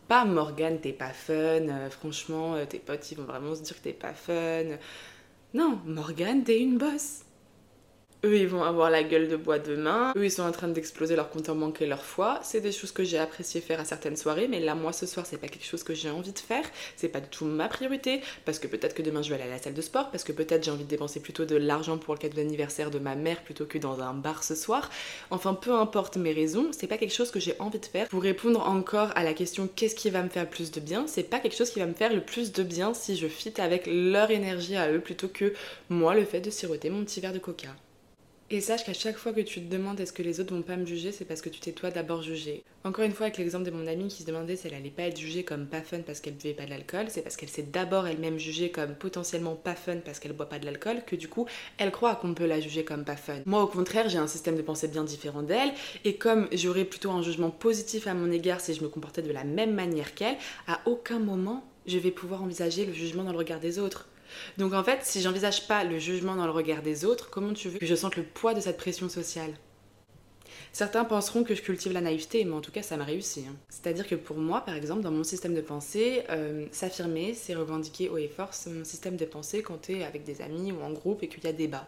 Pas 0.10 0.25
Morgane, 0.25 0.82
t'es 0.82 0.91
pas 0.91 1.13
fun, 1.13 1.34
euh, 1.34 1.89
franchement, 1.89 2.56
euh, 2.56 2.65
tes 2.65 2.79
potes 2.79 3.10
ils 3.13 3.17
vont 3.17 3.24
vraiment 3.24 3.56
se 3.56 3.62
dire 3.62 3.77
que 3.77 3.84
t'es 3.84 3.94
pas 3.94 4.13
fun. 4.13 4.75
Non, 5.53 5.79
Morgane, 5.86 6.44
t'es 6.44 6.60
une 6.60 6.77
bosse. 6.77 7.22
Eux, 8.24 8.36
ils 8.38 8.47
vont 8.47 8.63
avoir 8.63 8.89
la 8.89 9.03
gueule 9.03 9.29
de 9.29 9.36
bois 9.36 9.59
demain. 9.59 10.12
Eux, 10.17 10.25
ils 10.25 10.31
sont 10.31 10.41
en 10.41 10.51
train 10.51 10.67
d'exploser 10.67 11.15
leur 11.15 11.29
compte 11.29 11.50
en 11.50 11.55
banque 11.55 11.81
et 11.83 11.86
leur 11.86 12.03
foi. 12.03 12.39
C'est 12.41 12.62
des 12.62 12.71
choses 12.71 12.91
que 12.91 13.03
j'ai 13.03 13.19
apprécié 13.19 13.62
faire 13.62 13.79
à 13.79 13.86
certaines 13.86 14.17
soirées, 14.17 14.47
mais 14.47 14.59
là, 14.59 14.74
moi, 14.74 14.91
ce 14.91 15.05
soir, 15.05 15.27
c'est 15.27 15.38
pas 15.38 15.47
quelque 15.47 15.65
chose 15.65 15.83
que 15.83 15.93
j'ai 15.93 16.09
envie 16.09 16.31
de 16.31 16.39
faire. 16.39 16.65
C'est 16.95 17.09
pas 17.09 17.21
du 17.21 17.29
tout 17.29 17.45
ma 17.45 17.67
priorité, 17.67 18.21
parce 18.43 18.57
que 18.57 18.67
peut-être 18.67 18.95
que 18.95 19.03
demain, 19.03 19.21
je 19.21 19.29
vais 19.29 19.36
aller 19.36 19.43
à 19.43 19.53
la 19.53 19.59
salle 19.59 19.75
de 19.75 19.81
sport, 19.81 20.09
parce 20.09 20.24
que 20.24 20.31
peut-être 20.31 20.63
j'ai 20.63 20.71
envie 20.71 20.83
de 20.83 20.89
dépenser 20.89 21.19
plutôt 21.19 21.45
de 21.45 21.55
l'argent 21.55 22.00
pour 22.00 22.15
le 22.15 22.19
cadeau 22.19 22.38
d'anniversaire 22.38 22.89
de 22.89 22.97
ma 22.97 23.15
mère 23.15 23.43
plutôt 23.43 23.65
que 23.65 23.77
dans 23.77 24.01
un 24.01 24.15
bar 24.15 24.43
ce 24.43 24.56
soir. 24.56 24.89
Enfin, 25.30 25.53
peu 25.53 25.73
importe 25.73 26.17
mes 26.17 26.34
raisons, 26.34 26.69
c'est 26.71 26.88
pas 26.88 26.97
quelque 26.97 27.13
chose 27.13 27.30
que 27.30 27.39
j'ai 27.39 27.56
envie 27.60 27.80
de 27.80 27.86
faire. 27.86 28.08
Pour 28.08 28.23
répondre 28.23 28.67
encore 28.67 29.12
à 29.15 29.23
la 29.23 29.34
question 29.34 29.69
qu'est-ce 29.75 29.95
qui 29.95 30.10
va 30.10 30.23
me 30.23 30.30
faire 30.30 30.49
plus 30.49 30.71
de 30.71 30.80
bien, 30.80 31.06
c'est 31.06 31.23
pas 31.23 31.39
quelque 31.39 31.56
chose 31.56 31.69
qui 31.69 31.80
va 31.80 31.86
me 31.86 31.93
faire 31.93 32.13
le 32.13 32.21
plus 32.21 32.51
de 32.51 32.63
bien 32.63 32.95
si 32.95 33.15
je 33.15 33.27
fit 33.27 33.53
avec 33.62 33.88
leur 33.88 34.32
énergie 34.32 34.75
à 34.75 34.91
eux 34.91 35.01
plutôt 35.01 35.27
que 35.27 35.53
moi 35.89 36.15
le 36.15 36.25
fait 36.25 36.41
de 36.41 36.49
siroter 36.49 36.89
mon 36.89 37.03
petit 37.03 37.21
verre 37.21 37.34
de 37.34 37.39
coca. 37.39 37.69
Et 38.49 38.62
sache 38.62 38.86
qu'à 38.86 38.93
chaque 38.93 39.17
fois 39.17 39.33
que 39.33 39.41
tu 39.41 39.60
te 39.60 39.69
demandes 39.69 39.99
est-ce 39.99 40.13
que 40.13 40.23
les 40.23 40.39
autres 40.39 40.55
vont 40.55 40.62
pas 40.62 40.77
me 40.77 40.86
juger, 40.86 41.12
c'est 41.12 41.25
parce 41.25 41.41
que 41.41 41.49
tu 41.49 41.60
t'es 41.60 41.73
toi 41.73 41.91
d'abord 41.91 42.21
jugé. 42.21 42.63
Encore 42.86 43.03
une 43.03 43.12
fois, 43.12 43.25
avec 43.25 43.38
l'exemple 43.38 43.65
de 43.65 43.71
mon 43.71 43.86
amie 43.88 44.07
qui 44.07 44.23
se 44.23 44.27
demandait 44.27 44.55
si 44.55 44.67
elle 44.67 44.73
allait 44.73 44.89
pas 44.89 45.03
être 45.03 45.19
jugée 45.19 45.43
comme 45.43 45.67
pas 45.67 45.81
fun 45.81 45.99
parce 45.99 46.21
qu'elle 46.21 46.36
buvait 46.36 46.53
pas 46.53 46.63
de 46.63 46.69
l'alcool, 46.69 47.07
c'est 47.10 47.23
parce 47.23 47.36
qu'elle 47.36 47.49
s'est 47.49 47.63
d'abord 47.63 48.07
elle-même 48.07 48.39
jugée 48.39 48.71
comme 48.71 48.95
potentiellement 48.95 49.55
pas 49.55 49.75
fun 49.75 49.97
parce 49.97 50.19
qu'elle 50.19 50.31
boit 50.31 50.47
pas 50.47 50.60
de 50.60 50.65
l'alcool 50.65 51.03
que 51.05 51.17
du 51.17 51.27
coup, 51.27 51.45
elle 51.77 51.91
croit 51.91 52.15
qu'on 52.15 52.33
peut 52.33 52.45
la 52.45 52.62
juger 52.62 52.86
comme 52.86 53.03
pas 53.03 53.17
fun. 53.17 53.39
Moi, 53.45 53.62
au 53.62 53.67
contraire, 53.67 54.07
j'ai 54.07 54.17
un 54.17 54.27
système 54.27 54.55
de 54.55 54.62
pensée 54.62 54.88
bien 54.88 55.03
différent 55.03 55.43
d'elle 55.43 55.73
et 56.05 56.15
comme 56.15 56.47
j'aurais 56.53 56.86
plutôt 56.86 57.12
un 57.12 57.21
jugement 57.21 57.49
positif 57.49 58.07
à 58.07 58.13
mon 58.13 58.31
égard 58.31 58.62
si 58.62 58.73
je 58.73 58.81
me 58.81 58.88
comportais 58.88 59.23
de 59.23 59.31
la 59.33 59.43
même 59.43 59.73
manière 59.73 60.15
qu'elle, 60.15 60.38
à 60.67 60.79
aucun 60.86 61.19
moment 61.19 61.65
je 61.86 61.97
vais 61.97 62.12
pouvoir 62.12 62.43
envisager 62.43 62.86
le 62.86 62.93
jugement 62.93 63.23
dans 63.23 63.31
le 63.31 63.38
regard 63.38 63.60
des 63.60 63.77
autres. 63.77 64.07
Donc 64.57 64.73
en 64.73 64.83
fait, 64.83 64.99
si 65.03 65.21
j'envisage 65.21 65.67
pas 65.67 65.83
le 65.83 65.99
jugement 65.99 66.35
dans 66.35 66.45
le 66.45 66.51
regard 66.51 66.81
des 66.81 67.05
autres, 67.05 67.29
comment 67.29 67.53
tu 67.53 67.69
veux 67.69 67.79
que 67.79 67.85
je 67.85 67.95
sente 67.95 68.15
le 68.15 68.23
poids 68.23 68.53
de 68.53 68.61
cette 68.61 68.77
pression 68.77 69.09
sociale? 69.09 69.53
Certains 70.73 71.05
penseront 71.05 71.43
que 71.43 71.55
je 71.55 71.61
cultive 71.61 71.91
la 71.93 72.01
naïveté, 72.01 72.45
mais 72.45 72.53
en 72.53 72.61
tout 72.61 72.71
cas, 72.71 72.83
ça 72.83 72.97
m'a 72.97 73.03
réussi. 73.03 73.45
Hein. 73.49 73.55
C'est-à-dire 73.69 74.07
que 74.07 74.15
pour 74.15 74.37
moi, 74.37 74.61
par 74.61 74.75
exemple, 74.75 75.01
dans 75.01 75.11
mon 75.11 75.23
système 75.23 75.55
de 75.55 75.61
pensée, 75.61 76.23
euh, 76.29 76.67
s'affirmer, 76.71 77.33
c'est 77.33 77.55
revendiquer 77.55 78.09
haut 78.09 78.17
et 78.17 78.27
fort 78.27 78.51
mon 78.67 78.83
système 78.83 79.17
de 79.17 79.25
pensée 79.25 79.61
quand 79.63 79.81
tu 79.81 79.97
es 79.97 80.03
avec 80.03 80.23
des 80.23 80.41
amis 80.41 80.71
ou 80.71 80.81
en 80.81 80.91
groupe 80.91 81.23
et 81.23 81.29
qu'il 81.29 81.43
y 81.43 81.47
a 81.47 81.53
débat. 81.53 81.87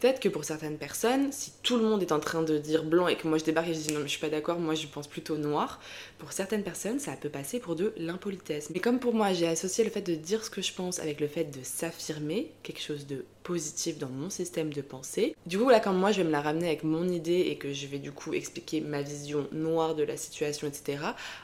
Peut-être 0.00 0.20
que 0.20 0.28
pour 0.28 0.44
certaines 0.44 0.76
personnes, 0.76 1.32
si 1.32 1.52
tout 1.62 1.76
le 1.76 1.84
monde 1.84 2.02
est 2.02 2.12
en 2.12 2.20
train 2.20 2.42
de 2.42 2.58
dire 2.58 2.84
blanc 2.84 3.08
et 3.08 3.16
que 3.16 3.26
moi 3.26 3.38
je 3.38 3.44
débarque 3.44 3.68
et 3.68 3.74
je 3.74 3.80
dis 3.80 3.92
non 3.92 4.00
mais 4.00 4.06
je 4.06 4.10
suis 4.10 4.20
pas 4.20 4.28
d'accord, 4.28 4.58
moi 4.58 4.74
je 4.74 4.86
pense 4.86 5.06
plutôt 5.06 5.36
noir, 5.38 5.80
pour 6.18 6.32
certaines 6.32 6.62
personnes 6.62 6.98
ça 6.98 7.12
peut 7.12 7.30
passer 7.30 7.60
pour 7.60 7.76
de 7.76 7.94
l'impolitesse. 7.96 8.70
Mais 8.70 8.80
comme 8.80 8.98
pour 8.98 9.14
moi 9.14 9.32
j'ai 9.32 9.46
associé 9.46 9.84
le 9.84 9.90
fait 9.90 10.02
de 10.02 10.14
dire 10.14 10.44
ce 10.44 10.50
que 10.50 10.60
je 10.60 10.72
pense 10.72 10.98
avec 10.98 11.20
le 11.20 11.28
fait 11.28 11.44
de 11.44 11.62
s'affirmer, 11.62 12.52
quelque 12.62 12.82
chose 12.82 13.06
de 13.06 13.24
positif 13.42 13.98
dans 13.98 14.08
mon 14.08 14.28
système 14.28 14.72
de 14.72 14.82
pensée, 14.82 15.34
du 15.46 15.58
coup 15.58 15.70
là 15.70 15.80
quand 15.80 15.92
moi 15.92 16.12
je 16.12 16.18
vais 16.18 16.24
me 16.24 16.32
la 16.32 16.42
ramener 16.42 16.66
avec 16.66 16.84
mon 16.84 17.08
idée 17.08 17.46
et 17.48 17.56
que 17.56 17.72
je 17.72 17.86
vais 17.86 17.98
du 17.98 18.12
coup 18.12 18.34
expliquer 18.34 18.80
ma 18.80 19.02
vision 19.02 19.48
noire 19.52 19.94
de 19.94 20.02
la 20.02 20.16
situation, 20.16 20.66
etc., 20.66 20.98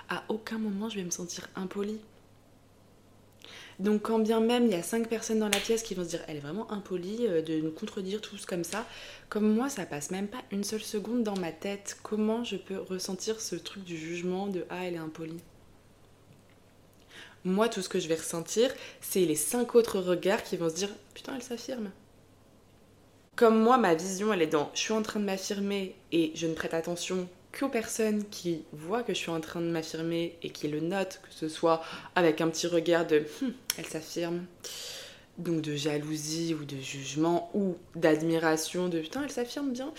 à 0.08 0.24
aucun 0.28 0.58
moment 0.58 0.88
je 0.88 0.96
vais 0.96 1.04
me 1.04 1.10
sentir 1.10 1.48
impolie. 1.56 2.00
Donc 3.78 4.02
quand 4.02 4.18
bien 4.18 4.40
même 4.40 4.66
il 4.66 4.72
y 4.72 4.74
a 4.74 4.82
cinq 4.82 5.08
personnes 5.08 5.38
dans 5.38 5.48
la 5.48 5.58
pièce 5.58 5.82
qui 5.82 5.94
vont 5.94 6.04
se 6.04 6.10
dire 6.10 6.22
elle 6.28 6.36
est 6.36 6.40
vraiment 6.40 6.70
impolie 6.70 7.26
euh, 7.26 7.42
de 7.42 7.60
nous 7.60 7.70
contredire 7.70 8.20
tous 8.20 8.46
comme 8.46 8.64
ça, 8.64 8.86
comme 9.28 9.54
moi 9.54 9.68
ça 9.68 9.86
passe 9.86 10.10
même 10.10 10.28
pas 10.28 10.42
une 10.50 10.64
seule 10.64 10.82
seconde 10.82 11.22
dans 11.22 11.36
ma 11.36 11.52
tête. 11.52 11.98
Comment 12.02 12.44
je 12.44 12.56
peux 12.56 12.78
ressentir 12.78 13.40
ce 13.40 13.56
truc 13.56 13.84
du 13.84 13.96
jugement 13.96 14.46
de 14.46 14.64
ah 14.70 14.84
elle 14.84 14.94
est 14.94 14.98
impolie? 14.98 15.40
Moi 17.44 17.68
tout 17.68 17.82
ce 17.82 17.88
que 17.88 17.98
je 17.98 18.08
vais 18.08 18.16
ressentir 18.16 18.70
c'est 19.00 19.24
les 19.24 19.36
cinq 19.36 19.74
autres 19.74 19.98
regards 19.98 20.42
qui 20.42 20.56
vont 20.56 20.70
se 20.70 20.74
dire 20.74 20.90
putain 21.14 21.34
elle 21.34 21.42
s'affirme. 21.42 21.90
Comme 23.36 23.60
moi 23.60 23.78
ma 23.78 23.94
vision 23.94 24.32
elle 24.32 24.42
est 24.42 24.46
dans 24.46 24.70
je 24.74 24.80
suis 24.80 24.92
en 24.92 25.02
train 25.02 25.20
de 25.20 25.24
m'affirmer 25.24 25.96
et 26.12 26.32
je 26.34 26.46
ne 26.46 26.54
prête 26.54 26.74
attention 26.74 27.28
qu'aux 27.52 27.68
personnes 27.68 28.24
qui 28.30 28.64
voient 28.72 29.02
que 29.02 29.14
je 29.14 29.18
suis 29.18 29.30
en 29.30 29.40
train 29.40 29.60
de 29.60 29.70
m'affirmer 29.70 30.36
et 30.42 30.50
qui 30.50 30.68
le 30.68 30.80
notent, 30.80 31.20
que 31.22 31.34
ce 31.34 31.48
soit 31.48 31.82
avec 32.14 32.40
un 32.40 32.48
petit 32.48 32.66
regard 32.66 33.06
de 33.06 33.24
hum, 33.42 33.52
elle 33.78 33.86
s'affirme, 33.86 34.44
donc 35.38 35.62
de 35.62 35.74
jalousie 35.74 36.54
ou 36.54 36.64
de 36.64 36.76
jugement 36.76 37.50
ou 37.54 37.76
d'admiration 37.94 38.88
de 38.88 39.00
putain 39.00 39.22
elle 39.24 39.30
s'affirme 39.30 39.72
bien 39.72 39.92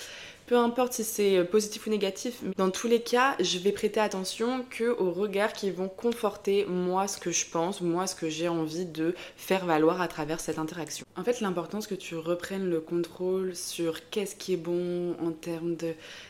peu 0.45 0.57
importe 0.57 0.93
si 0.93 1.03
c'est 1.03 1.37
euh, 1.37 1.43
positif 1.43 1.87
ou 1.87 1.89
négatif, 1.89 2.41
dans 2.57 2.69
tous 2.69 2.87
les 2.87 3.01
cas, 3.01 3.35
je 3.39 3.57
vais 3.59 3.71
prêter 3.71 3.99
attention 3.99 4.65
que 4.69 4.83
aux 4.99 5.11
regards 5.11 5.53
qui 5.53 5.71
vont 5.71 5.87
conforter 5.87 6.65
moi 6.65 7.07
ce 7.07 7.17
que 7.17 7.31
je 7.31 7.45
pense, 7.45 7.81
moi 7.81 8.07
ce 8.07 8.15
que 8.15 8.29
j'ai 8.29 8.47
envie 8.47 8.85
de 8.85 9.15
faire 9.37 9.65
valoir 9.65 10.01
à 10.01 10.07
travers 10.07 10.39
cette 10.39 10.59
interaction. 10.59 11.05
En 11.15 11.23
fait, 11.23 11.41
l'important 11.41 11.81
c'est 11.81 11.89
que 11.89 11.95
tu 11.95 12.15
reprennes 12.15 12.69
le 12.69 12.79
contrôle 12.79 13.55
sur 13.55 14.09
qu'est-ce 14.09 14.35
qui 14.35 14.53
est 14.53 14.57
bon 14.57 15.15
en 15.21 15.31
termes 15.31 15.75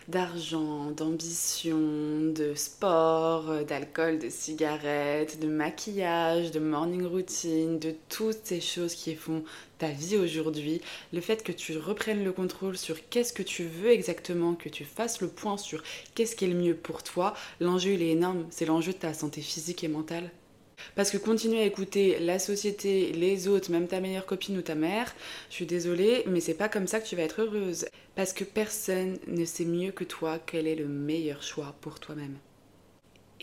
d'argent, 0.07 0.91
d'ambition, 0.91 1.77
de 2.35 2.53
sport, 2.55 3.49
euh, 3.49 3.63
d'alcool, 3.63 4.19
de 4.19 4.29
cigarettes, 4.29 5.39
de 5.39 5.47
maquillage, 5.47 6.51
de 6.51 6.59
morning 6.59 7.05
routine, 7.05 7.79
de 7.79 7.93
toutes 8.09 8.39
ces 8.43 8.61
choses 8.61 8.93
qui 8.93 9.15
font 9.15 9.43
ta 9.77 9.89
vie 9.89 10.17
aujourd'hui, 10.17 10.81
le 11.11 11.21
fait 11.21 11.43
que 11.43 11.51
tu 11.51 11.77
reprennes 11.77 12.23
le 12.23 12.31
contrôle 12.31 12.77
sur 12.77 12.97
qu'est-ce 13.09 13.33
que 13.33 13.43
tu 13.43 13.65
veux 13.65 13.91
exactement, 13.91 14.55
que 14.55 14.69
tu 14.69 14.85
fasses 14.85 15.21
le 15.21 15.27
point 15.27 15.57
sur 15.57 15.83
qu'est-ce 16.15 16.35
qui 16.35 16.45
est 16.45 16.49
le 16.49 16.55
mieux 16.55 16.75
pour 16.75 17.03
toi, 17.03 17.33
l'enjeu 17.59 17.91
il 17.91 18.01
est 18.01 18.11
énorme, 18.11 18.45
c'est 18.49 18.65
l'enjeu 18.65 18.93
de 18.93 18.97
ta 18.97 19.13
santé 19.13 19.41
physique 19.41 19.83
et 19.83 19.87
mentale. 19.87 20.31
Parce 20.95 21.11
que 21.11 21.17
continuer 21.17 21.61
à 21.61 21.65
écouter 21.65 22.19
la 22.19 22.39
société, 22.39 23.11
les 23.13 23.47
autres, 23.47 23.71
même 23.71 23.87
ta 23.87 23.99
meilleure 23.99 24.25
copine 24.25 24.57
ou 24.57 24.61
ta 24.61 24.75
mère, 24.75 25.13
je 25.49 25.55
suis 25.55 25.65
désolée, 25.65 26.23
mais 26.27 26.39
c'est 26.39 26.53
pas 26.53 26.69
comme 26.69 26.87
ça 26.87 26.99
que 26.99 27.07
tu 27.07 27.15
vas 27.15 27.23
être 27.23 27.41
heureuse. 27.41 27.85
Parce 28.15 28.33
que 28.33 28.43
personne 28.43 29.17
ne 29.27 29.45
sait 29.45 29.65
mieux 29.65 29.91
que 29.91 30.03
toi 30.03 30.39
quel 30.45 30.67
est 30.67 30.75
le 30.75 30.87
meilleur 30.87 31.41
choix 31.41 31.75
pour 31.81 31.99
toi-même. 31.99 32.37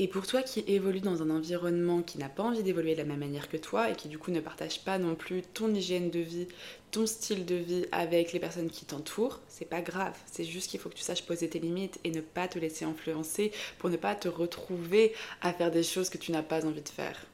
Et 0.02 0.08
pour 0.08 0.26
toi 0.26 0.42
qui 0.42 0.64
évolue 0.66 1.00
dans 1.00 1.20
un 1.20 1.28
environnement 1.28 2.00
qui 2.00 2.16
n'a 2.16 2.30
pas 2.30 2.42
envie 2.42 2.62
d'évoluer 2.62 2.94
de 2.94 3.00
la 3.00 3.04
même 3.04 3.18
manière 3.18 3.50
que 3.50 3.58
toi 3.58 3.90
et 3.90 3.94
qui 3.94 4.08
du 4.08 4.16
coup 4.16 4.30
ne 4.30 4.40
partage 4.40 4.82
pas 4.82 4.96
non 4.96 5.14
plus 5.14 5.42
ton 5.42 5.74
hygiène 5.74 6.08
de 6.08 6.20
vie, 6.20 6.48
ton 6.90 7.04
style 7.04 7.44
de 7.44 7.56
vie 7.56 7.84
avec 7.92 8.32
les 8.32 8.40
personnes 8.40 8.70
qui 8.70 8.86
t'entourent, 8.86 9.40
c'est 9.46 9.68
pas 9.68 9.82
grave. 9.82 10.16
C'est 10.24 10.44
juste 10.44 10.70
qu'il 10.70 10.80
faut 10.80 10.88
que 10.88 10.94
tu 10.94 11.02
saches 11.02 11.26
poser 11.26 11.50
tes 11.50 11.58
limites 11.58 12.00
et 12.02 12.10
ne 12.12 12.22
pas 12.22 12.48
te 12.48 12.58
laisser 12.58 12.86
influencer 12.86 13.52
pour 13.78 13.90
ne 13.90 13.98
pas 13.98 14.14
te 14.14 14.28
retrouver 14.28 15.12
à 15.42 15.52
faire 15.52 15.70
des 15.70 15.82
choses 15.82 16.08
que 16.08 16.16
tu 16.16 16.32
n'as 16.32 16.42
pas 16.42 16.64
envie 16.64 16.80
de 16.80 16.88
faire. 16.88 17.26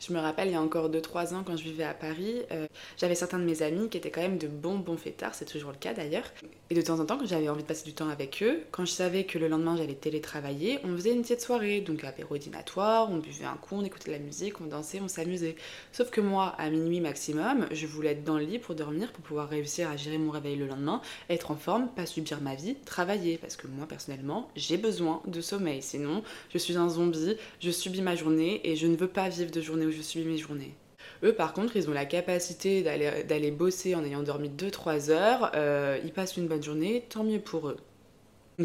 Je 0.00 0.12
me 0.12 0.18
rappelle, 0.18 0.48
il 0.48 0.52
y 0.52 0.56
a 0.56 0.60
encore 0.60 0.90
2-3 0.90 1.34
ans, 1.34 1.42
quand 1.44 1.56
je 1.56 1.64
vivais 1.64 1.84
à 1.84 1.94
Paris, 1.94 2.42
euh, 2.52 2.66
j'avais 2.96 3.14
certains 3.14 3.38
de 3.38 3.44
mes 3.44 3.62
amis 3.62 3.88
qui 3.88 3.98
étaient 3.98 4.10
quand 4.10 4.20
même 4.20 4.38
de 4.38 4.48
bons 4.48 4.78
bons 4.78 4.96
fêtards, 4.96 5.34
c'est 5.34 5.44
toujours 5.44 5.70
le 5.70 5.78
cas 5.78 5.94
d'ailleurs. 5.94 6.24
Et 6.70 6.74
de 6.74 6.82
temps 6.82 7.00
en 7.00 7.06
temps, 7.06 7.18
quand 7.18 7.26
j'avais 7.26 7.48
envie 7.48 7.62
de 7.62 7.68
passer 7.68 7.84
du 7.84 7.94
temps 7.94 8.08
avec 8.08 8.42
eux, 8.42 8.60
quand 8.70 8.84
je 8.84 8.92
savais 8.92 9.24
que 9.24 9.38
le 9.38 9.48
lendemain 9.48 9.76
j'allais 9.76 9.94
télétravailler, 9.94 10.78
on 10.84 10.94
faisait 10.96 11.12
une 11.12 11.22
petite 11.22 11.40
soirée, 11.40 11.80
donc 11.80 12.04
apéro 12.04 12.36
dînatoire, 12.36 13.10
on 13.10 13.18
buvait 13.18 13.44
un 13.44 13.56
coup, 13.56 13.76
on 13.76 13.84
écoutait 13.84 14.10
de 14.10 14.16
la 14.16 14.22
musique, 14.22 14.60
on 14.60 14.66
dansait, 14.66 15.00
on 15.00 15.08
s'amusait. 15.08 15.56
Sauf 15.92 16.10
que 16.10 16.20
moi, 16.20 16.54
à 16.58 16.70
minuit 16.70 17.00
maximum, 17.00 17.66
je 17.70 17.86
voulais 17.86 18.10
être 18.10 18.24
dans 18.24 18.38
le 18.38 18.44
lit 18.44 18.58
pour 18.58 18.74
dormir, 18.74 19.12
pour 19.12 19.24
pouvoir 19.24 19.48
réussir 19.48 19.88
à 19.90 19.96
gérer 19.96 20.18
mon 20.18 20.30
réveil 20.30 20.56
le 20.56 20.66
lendemain, 20.66 21.00
être 21.30 21.50
en 21.50 21.56
forme, 21.56 21.88
pas 21.88 22.06
subir 22.06 22.40
ma 22.40 22.54
vie, 22.54 22.76
travailler, 22.84 23.38
parce 23.38 23.56
que 23.56 23.66
moi 23.66 23.86
personnellement, 23.86 24.50
j'ai 24.56 24.76
besoin 24.76 25.22
de 25.26 25.40
sommeil, 25.40 25.82
sinon 25.82 26.22
je 26.52 26.58
suis 26.58 26.76
un 26.76 26.88
zombie, 26.88 27.36
je 27.60 27.70
subis 27.70 28.02
ma 28.02 28.16
journée 28.16 28.60
et 28.64 28.76
je 28.76 28.86
ne 28.86 28.96
veux 28.96 29.08
pas 29.08 29.28
vivre 29.28 29.50
de 29.50 29.60
journée 29.60 29.83
je 29.90 30.02
subis 30.02 30.26
mes 30.26 30.38
journées. 30.38 30.74
Eux, 31.22 31.32
par 31.32 31.52
contre, 31.52 31.76
ils 31.76 31.88
ont 31.88 31.92
la 31.92 32.04
capacité 32.04 32.82
d'aller 32.82 33.50
bosser 33.50 33.94
en 33.94 34.04
ayant 34.04 34.22
dormi 34.22 34.50
2-3 34.50 35.10
heures. 35.10 35.52
Euh, 35.54 35.98
ils 36.04 36.12
passent 36.12 36.36
une 36.36 36.48
bonne 36.48 36.62
journée, 36.62 37.04
tant 37.08 37.24
mieux 37.24 37.40
pour 37.40 37.68
eux. 37.68 37.76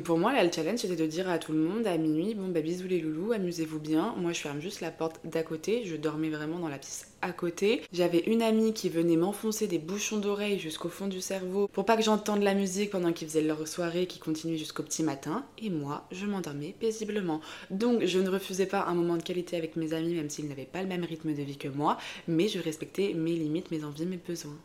Pour 0.04 0.20
moi, 0.20 0.34
là, 0.34 0.44
le 0.44 0.52
challenge, 0.52 0.78
c'était 0.78 0.96
de 0.96 1.08
dire 1.08 1.28
à 1.28 1.40
tout 1.40 1.52
le 1.52 1.58
monde 1.58 1.88
à 1.88 1.98
minuit, 1.98 2.36
bon, 2.36 2.50
bah 2.50 2.62
bisous 2.62 2.88
les 2.88 3.02
loulous, 3.02 3.32
amusez-vous 3.32 3.80
bien. 3.80 4.14
Moi, 4.18 4.34
je 4.34 4.40
ferme 4.40 4.62
juste 4.62 4.82
la 4.82 4.92
porte 4.92 5.20
d'à 5.24 5.42
côté. 5.42 5.84
Je 5.84 5.96
dormais 5.96 6.30
vraiment 6.30 6.60
dans 6.60 6.68
la 6.68 6.78
piste 6.78 7.08
à 7.24 7.32
côté. 7.32 7.82
J'avais 7.92 8.20
une 8.28 8.44
amie 8.44 8.74
qui 8.74 8.90
venait 8.90 9.16
m'enfoncer 9.16 9.66
des 9.66 9.80
bouchons 9.80 10.20
d'oreilles 10.20 10.60
jusqu'au 10.60 10.90
fond 10.90 11.08
du 11.08 11.22
cerveau 11.22 11.68
pour 11.70 11.86
pas 11.86 11.98
que 11.98 12.04
j'entende 12.04 12.44
la 12.44 12.54
musique 12.54 12.92
pendant 12.92 13.12
qu'ils 13.12 13.28
faisaient 13.28 13.42
leur 13.42 13.68
soirée 13.68 14.06
qui 14.06 14.20
continuait 14.20 14.60
jusqu'au 14.60 14.84
petit 14.84 15.02
matin. 15.02 15.44
Et 15.58 15.72
moi, 15.72 16.06
je 16.12 16.28
m'endormais 16.28 16.76
paisiblement. 16.80 17.42
Donc, 17.72 18.06
je 18.06 18.20
ne 18.20 18.30
refusais 18.30 18.68
pas 18.68 18.86
un 18.86 18.94
moment 18.94 19.18
de 19.18 19.24
qualité 19.24 19.58
avec 19.58 19.76
mes 19.76 19.94
amis, 19.94 20.14
même 20.14 20.30
s'ils 20.30 20.48
n'avaient 20.48 20.66
pas 20.66 20.84
le 20.84 20.88
même 20.88 21.04
rythme 21.04 21.34
de 21.34 21.42
vie 21.42 21.58
que 21.58 21.68
moi, 21.68 21.98
mais 22.28 22.48
je 22.48 22.60
respectais 22.60 23.14
mes 23.16 23.34
limites, 23.34 23.72
mes 23.72 23.84
envies, 23.84 24.06
mes 24.06 24.18
besoins. 24.18 24.56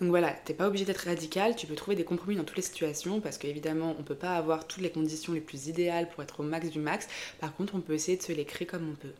Donc 0.00 0.08
voilà, 0.08 0.32
t'es 0.32 0.54
pas 0.54 0.66
obligé 0.66 0.84
d'être 0.84 1.06
radical, 1.06 1.54
tu 1.54 1.66
peux 1.66 1.76
trouver 1.76 1.94
des 1.94 2.04
compromis 2.04 2.34
dans 2.36 2.42
toutes 2.42 2.56
les 2.56 2.62
situations 2.62 3.20
parce 3.20 3.38
qu'évidemment 3.38 3.94
on 3.98 4.02
peut 4.02 4.16
pas 4.16 4.36
avoir 4.36 4.66
toutes 4.66 4.82
les 4.82 4.90
conditions 4.90 5.32
les 5.32 5.40
plus 5.40 5.68
idéales 5.68 6.08
pour 6.08 6.22
être 6.22 6.40
au 6.40 6.42
max 6.42 6.68
du 6.70 6.80
max, 6.80 7.06
par 7.38 7.54
contre 7.54 7.76
on 7.76 7.80
peut 7.80 7.94
essayer 7.94 8.16
de 8.16 8.22
se 8.22 8.32
les 8.32 8.44
créer 8.44 8.66
comme 8.66 8.90
on 8.90 8.96
peut. 8.96 9.14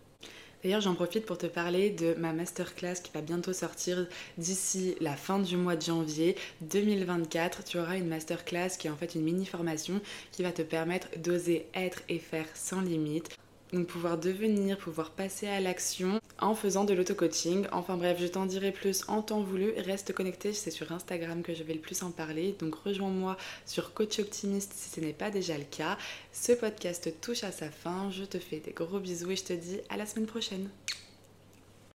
D'ailleurs, 0.64 0.80
j'en 0.80 0.94
profite 0.94 1.26
pour 1.26 1.36
te 1.36 1.46
parler 1.46 1.90
de 1.90 2.14
ma 2.14 2.32
masterclass 2.32 2.94
qui 3.04 3.10
va 3.12 3.20
bientôt 3.20 3.52
sortir 3.52 4.06
d'ici 4.38 4.94
la 4.98 5.14
fin 5.14 5.38
du 5.38 5.58
mois 5.58 5.76
de 5.76 5.82
janvier 5.82 6.36
2024. 6.62 7.64
Tu 7.64 7.78
auras 7.78 7.98
une 7.98 8.08
masterclass 8.08 8.70
qui 8.78 8.86
est 8.86 8.90
en 8.90 8.96
fait 8.96 9.14
une 9.14 9.24
mini 9.24 9.44
formation 9.44 10.00
qui 10.32 10.42
va 10.42 10.52
te 10.52 10.62
permettre 10.62 11.08
d'oser 11.18 11.66
être 11.74 12.00
et 12.08 12.18
faire 12.18 12.46
sans 12.54 12.80
limite 12.80 13.36
donc 13.74 13.86
pouvoir 13.86 14.18
devenir, 14.18 14.78
pouvoir 14.78 15.10
passer 15.10 15.46
à 15.48 15.60
l'action 15.60 16.20
en 16.40 16.54
faisant 16.54 16.84
de 16.84 16.94
l'auto-coaching. 16.94 17.66
Enfin 17.72 17.96
bref, 17.96 18.18
je 18.20 18.26
t'en 18.26 18.46
dirai 18.46 18.72
plus 18.72 19.02
en 19.08 19.20
temps 19.20 19.42
voulu. 19.42 19.72
Reste 19.76 20.12
connecté, 20.12 20.52
c'est 20.52 20.70
sur 20.70 20.92
Instagram 20.92 21.42
que 21.42 21.54
je 21.54 21.62
vais 21.62 21.74
le 21.74 21.80
plus 21.80 22.02
en 22.02 22.10
parler. 22.10 22.54
Donc 22.58 22.74
rejoins-moi 22.76 23.36
sur 23.66 23.92
Coach 23.92 24.18
Optimiste 24.20 24.72
si 24.74 24.88
ce 24.88 25.00
n'est 25.00 25.12
pas 25.12 25.30
déjà 25.30 25.58
le 25.58 25.64
cas. 25.64 25.98
Ce 26.32 26.52
podcast 26.52 27.12
touche 27.20 27.44
à 27.44 27.52
sa 27.52 27.70
fin. 27.70 28.10
Je 28.10 28.24
te 28.24 28.38
fais 28.38 28.60
des 28.60 28.72
gros 28.72 29.00
bisous 29.00 29.32
et 29.32 29.36
je 29.36 29.44
te 29.44 29.52
dis 29.52 29.80
à 29.88 29.96
la 29.96 30.06
semaine 30.06 30.26
prochaine. 30.26 30.68